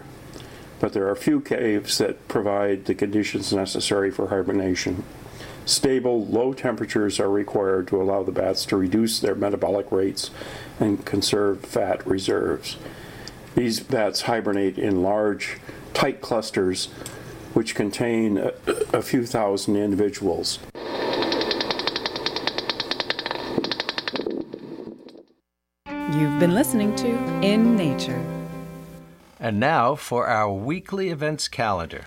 but 0.79 0.93
there 0.93 1.09
are 1.09 1.15
few 1.15 1.41
caves 1.41 1.97
that 1.97 2.27
provide 2.27 2.85
the 2.85 2.95
conditions 2.95 3.51
necessary 3.53 4.11
for 4.11 4.27
hibernation. 4.27 5.03
Stable, 5.65 6.25
low 6.27 6.53
temperatures 6.53 7.19
are 7.19 7.29
required 7.29 7.87
to 7.87 7.99
allow 7.99 8.21
the 8.21 8.31
bats 8.31 8.65
to 8.65 8.77
reduce 8.77 9.19
their 9.19 9.33
metabolic 9.33 9.91
rates 9.91 10.29
and 10.79 11.03
conserve 11.05 11.61
fat 11.61 12.05
reserves. 12.05 12.77
These 13.55 13.79
bats 13.79 14.21
hibernate 14.21 14.77
in 14.77 15.01
large, 15.01 15.57
tight 15.93 16.21
clusters 16.21 16.87
which 17.53 17.73
contain 17.73 18.37
a, 18.37 18.51
a 18.93 19.01
few 19.01 19.25
thousand 19.25 19.77
individuals. 19.77 20.59
You've 25.87 26.39
been 26.39 26.53
listening 26.53 26.95
to 26.97 27.07
In 27.41 27.75
Nature. 27.75 28.23
And 29.39 29.59
now 29.59 29.95
for 29.95 30.27
our 30.27 30.51
weekly 30.51 31.09
events 31.09 31.47
calendar. 31.47 32.05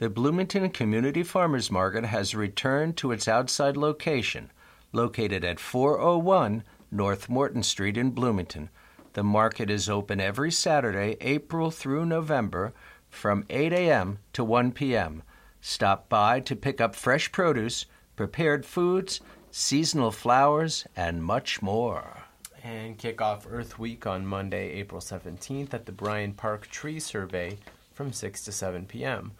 The 0.00 0.08
Bloomington 0.08 0.70
Community 0.70 1.22
Farmers 1.22 1.70
Market 1.70 2.06
has 2.06 2.34
returned 2.34 2.96
to 2.96 3.12
its 3.12 3.28
outside 3.28 3.76
location, 3.76 4.50
located 4.92 5.44
at 5.44 5.60
401 5.60 6.64
North 6.90 7.28
Morton 7.28 7.62
Street 7.62 7.98
in 7.98 8.12
Bloomington. 8.12 8.70
The 9.12 9.22
market 9.22 9.68
is 9.68 9.90
open 9.90 10.18
every 10.18 10.50
Saturday, 10.52 11.18
April 11.20 11.70
through 11.70 12.06
November, 12.06 12.72
from 13.10 13.44
8 13.50 13.74
a.m. 13.74 14.20
to 14.32 14.42
1 14.42 14.72
p.m. 14.72 15.22
Stop 15.60 16.08
by 16.08 16.40
to 16.40 16.56
pick 16.56 16.80
up 16.80 16.96
fresh 16.96 17.30
produce, 17.30 17.84
prepared 18.16 18.64
foods, 18.64 19.20
seasonal 19.50 20.12
flowers, 20.12 20.86
and 20.96 21.22
much 21.22 21.60
more. 21.60 22.22
And 22.64 22.96
kick 22.96 23.20
off 23.20 23.46
Earth 23.46 23.78
Week 23.78 24.06
on 24.06 24.26
Monday, 24.26 24.70
April 24.70 25.02
17th 25.02 25.74
at 25.74 25.84
the 25.84 25.92
Bryan 25.92 26.32
Park 26.32 26.68
Tree 26.68 27.00
Survey 27.00 27.58
from 27.92 28.14
6 28.14 28.44
to 28.44 28.50
7 28.50 28.86
p.m. 28.86 29.32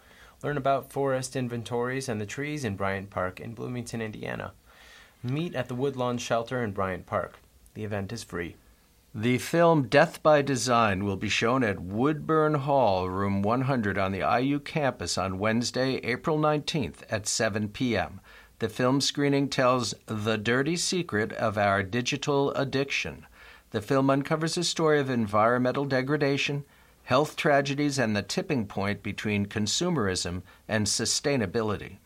Learn 0.43 0.57
about 0.57 0.91
forest 0.91 1.35
inventories 1.35 2.09
and 2.09 2.19
the 2.19 2.25
trees 2.25 2.65
in 2.65 2.75
Bryan 2.75 3.05
Park 3.05 3.39
in 3.39 3.53
Bloomington, 3.53 4.01
Indiana. 4.01 4.53
Meet 5.21 5.53
at 5.53 5.67
the 5.67 5.75
Woodlawn 5.75 6.17
Shelter 6.17 6.63
in 6.63 6.71
Bryan 6.71 7.03
Park. 7.03 7.37
The 7.75 7.83
event 7.83 8.11
is 8.11 8.23
free. 8.23 8.55
The 9.13 9.37
film 9.37 9.87
Death 9.87 10.23
by 10.23 10.41
Design 10.41 11.03
will 11.03 11.17
be 11.17 11.29
shown 11.29 11.63
at 11.63 11.81
Woodburn 11.81 12.55
Hall, 12.55 13.09
room 13.09 13.41
100 13.41 13.97
on 13.97 14.13
the 14.13 14.25
IU 14.39 14.59
campus 14.59 15.17
on 15.17 15.37
Wednesday, 15.37 15.97
April 15.97 16.39
19th 16.39 17.03
at 17.09 17.27
7 17.27 17.69
p.m. 17.69 18.19
The 18.59 18.69
film 18.69 19.01
screening 19.01 19.49
tells 19.49 19.93
the 20.05 20.37
dirty 20.37 20.75
secret 20.75 21.33
of 21.33 21.57
our 21.57 21.83
digital 21.83 22.51
addiction. 22.53 23.27
The 23.71 23.81
film 23.81 24.09
uncovers 24.09 24.57
a 24.57 24.63
story 24.63 24.99
of 24.99 25.09
environmental 25.09 25.85
degradation, 25.85 26.63
health 27.11 27.35
tragedies, 27.35 27.99
and 27.99 28.15
the 28.15 28.21
tipping 28.21 28.65
point 28.65 29.03
between 29.03 29.45
consumerism 29.45 30.41
and 30.65 30.87
sustainability. 30.87 31.97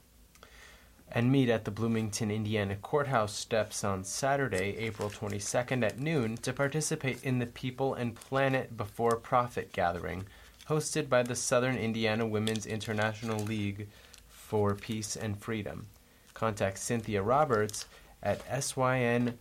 And 1.11 1.31
meet 1.31 1.47
at 1.47 1.63
the 1.63 1.69
Bloomington, 1.69 2.31
Indiana 2.31 2.75
courthouse 2.75 3.35
steps 3.35 3.83
on 3.83 4.03
Saturday, 4.03 4.75
April 4.79 5.11
22nd 5.11 5.85
at 5.85 5.99
noon 5.99 6.37
to 6.37 6.51
participate 6.51 7.21
in 7.23 7.37
the 7.37 7.45
People 7.45 7.93
and 7.93 8.15
Planet 8.15 8.75
Before 8.75 9.15
Profit 9.17 9.71
gathering 9.71 10.25
hosted 10.69 11.07
by 11.07 11.21
the 11.21 11.35
Southern 11.35 11.77
Indiana 11.77 12.25
Women's 12.25 12.65
International 12.65 13.37
League 13.37 13.87
for 14.27 14.73
Peace 14.73 15.15
and 15.15 15.37
Freedom. 15.37 15.85
Contact 16.33 16.79
Cynthia 16.79 17.21
Roberts 17.21 17.85
at 18.23 18.43
synrober 18.49 19.35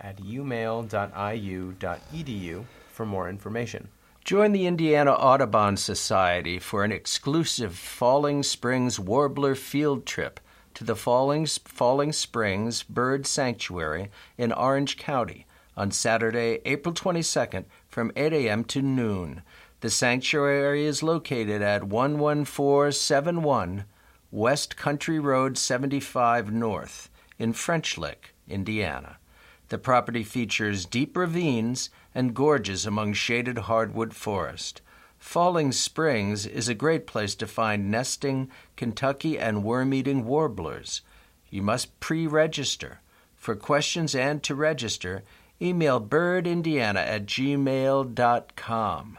at 0.00 0.20
umail.iu.edu 0.20 0.84
for 2.92 3.06
more 3.06 3.28
information. 3.28 3.88
Join 4.24 4.52
the 4.52 4.66
Indiana 4.66 5.12
Audubon 5.12 5.76
Society 5.76 6.58
for 6.58 6.84
an 6.84 6.92
exclusive 6.92 7.74
Falling 7.74 8.42
Springs 8.42 9.00
Warbler 9.00 9.54
field 9.54 10.06
trip 10.06 10.40
to 10.74 10.84
the 10.84 10.94
Falling, 10.94 11.46
Falling 11.46 12.12
Springs 12.12 12.82
Bird 12.82 13.26
Sanctuary 13.26 14.10
in 14.36 14.52
Orange 14.52 14.96
County 14.96 15.46
on 15.76 15.90
Saturday, 15.90 16.60
April 16.64 16.94
22nd 16.94 17.64
from 17.88 18.12
8 18.14 18.32
a.m. 18.32 18.64
to 18.64 18.82
noon. 18.82 19.42
The 19.80 19.90
sanctuary 19.90 20.84
is 20.84 21.02
located 21.02 21.62
at 21.62 21.82
11471 21.82 23.84
West 24.30 24.76
Country 24.76 25.18
Road 25.18 25.56
75 25.56 26.52
North 26.52 27.08
in 27.38 27.54
French 27.54 27.96
Lick, 27.96 28.34
Indiana. 28.46 29.16
The 29.70 29.78
property 29.78 30.24
features 30.24 30.84
deep 30.84 31.16
ravines 31.16 31.90
and 32.12 32.34
gorges 32.34 32.86
among 32.86 33.12
shaded 33.12 33.56
hardwood 33.58 34.14
forest. 34.14 34.82
Falling 35.16 35.70
Springs 35.70 36.44
is 36.44 36.68
a 36.68 36.74
great 36.74 37.06
place 37.06 37.36
to 37.36 37.46
find 37.46 37.88
nesting 37.88 38.50
Kentucky 38.74 39.38
and 39.38 39.62
worm 39.62 39.94
eating 39.94 40.24
warblers. 40.24 41.02
You 41.50 41.62
must 41.62 41.98
pre 42.00 42.26
register. 42.26 43.00
For 43.36 43.54
questions 43.54 44.14
and 44.14 44.42
to 44.42 44.56
register, 44.56 45.22
email 45.62 46.00
birdindiana 46.00 46.96
at 46.96 47.26
gmail.com. 47.26 49.18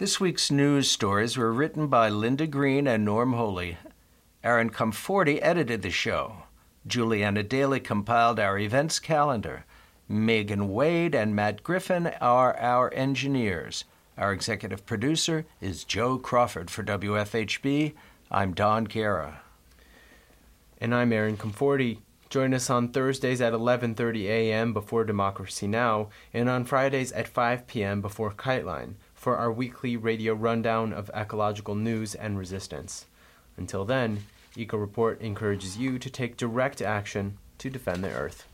This 0.00 0.18
week's 0.18 0.50
news 0.50 0.90
stories 0.90 1.36
were 1.36 1.52
written 1.52 1.88
by 1.88 2.08
Linda 2.08 2.46
Greene 2.46 2.86
and 2.86 3.04
Norm 3.04 3.34
Holy. 3.34 3.76
Aaron 4.42 4.70
Comforty 4.70 5.38
edited 5.42 5.82
the 5.82 5.90
show. 5.90 6.44
Julianna 6.86 7.44
Dailey 7.44 7.84
compiled 7.84 8.40
our 8.40 8.58
events 8.58 8.98
calendar. 8.98 9.66
Megan 10.08 10.72
Wade 10.72 11.14
and 11.14 11.36
Matt 11.36 11.62
Griffin 11.62 12.06
are 12.18 12.56
our 12.56 12.90
engineers. 12.94 13.84
Our 14.16 14.32
executive 14.32 14.86
producer 14.86 15.44
is 15.60 15.84
Joe 15.84 16.16
Crawford 16.16 16.70
for 16.70 16.82
WFHB. 16.82 17.92
I'm 18.30 18.54
Don 18.54 18.86
Kara. 18.86 19.42
And 20.80 20.94
I'm 20.94 21.12
Aaron 21.12 21.36
Comforty. 21.36 21.98
Join 22.30 22.54
us 22.54 22.70
on 22.70 22.88
Thursdays 22.88 23.42
at 23.42 23.52
11:30 23.52 24.28
a.m. 24.28 24.72
before 24.72 25.04
Democracy 25.04 25.66
Now! 25.66 26.08
and 26.32 26.48
on 26.48 26.64
Fridays 26.64 27.12
at 27.12 27.28
5 27.28 27.66
p.m. 27.66 28.00
before 28.00 28.32
Kiteline 28.32 28.94
for 29.20 29.36
our 29.36 29.52
weekly 29.52 29.98
radio 29.98 30.32
rundown 30.32 30.94
of 30.94 31.10
ecological 31.12 31.74
news 31.74 32.14
and 32.14 32.38
resistance. 32.38 33.04
Until 33.58 33.84
then, 33.84 34.24
Eco 34.56 34.78
Report 34.78 35.20
encourages 35.20 35.76
you 35.76 35.98
to 35.98 36.08
take 36.08 36.38
direct 36.38 36.80
action 36.80 37.36
to 37.58 37.68
defend 37.68 38.02
the 38.02 38.10
Earth. 38.12 38.46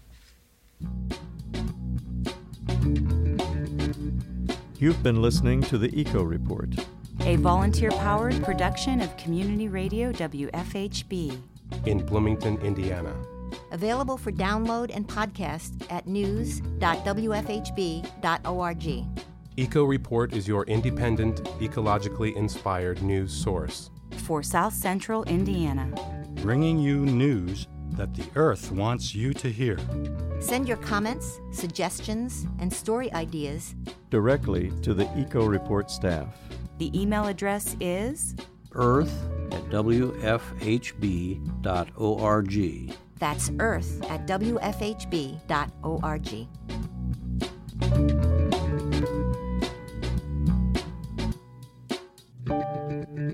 You've 4.81 5.01
been 5.05 5.23
listening 5.23 5.61
to 5.63 5.79
the 5.79 5.89
Eco 5.97 6.25
Report, 6.25 6.75
a 7.21 7.37
volunteer 7.37 7.93
powered 7.93 8.43
production 8.43 9.01
of 9.01 9.17
Community 9.17 9.69
Radio 9.69 10.11
WFHB 10.11 11.41
in 11.85 12.05
Bloomington, 12.05 12.61
Indiana. 12.61 13.15
Available 13.71 14.17
for 14.17 14.33
download 14.33 14.91
and 14.93 15.07
podcast 15.07 15.87
at 15.93 16.09
news.wfhb.org. 16.09 16.67
Eco 19.59 19.85
Report 19.85 20.35
is 20.35 20.47
your 20.47 20.65
independent, 20.65 21.43
ecologically 21.61 22.37
inspired 22.37 23.01
news 23.03 23.33
source. 23.33 23.91
For 24.27 24.43
South 24.43 24.75
Central 24.75 25.25
Indiana. 25.25 25.91
Bringing 26.43 26.79
you 26.79 27.07
news 27.07 27.67
that 27.93 28.13
the 28.15 28.27
Earth 28.35 28.71
wants 28.71 29.15
you 29.15 29.33
to 29.33 29.51
hear. 29.51 29.79
Send 30.41 30.69
your 30.69 30.77
comments, 30.77 31.41
suggestions, 31.53 32.47
and 32.59 32.71
story 32.71 33.11
ideas 33.15 33.75
directly 34.11 34.71
to 34.83 34.93
the 34.93 35.09
Eco 35.19 35.47
Report 35.47 35.91
staff. 35.91 36.37
The 36.77 36.91
email 37.01 37.25
address 37.27 37.79
is 37.81 38.37
earth 38.73 39.27
at 39.53 39.65
wfhb.org. 39.71 40.13
That's 43.19 43.51
earth 43.59 44.03
at 44.11 44.27
wfhb.org. 44.27 45.47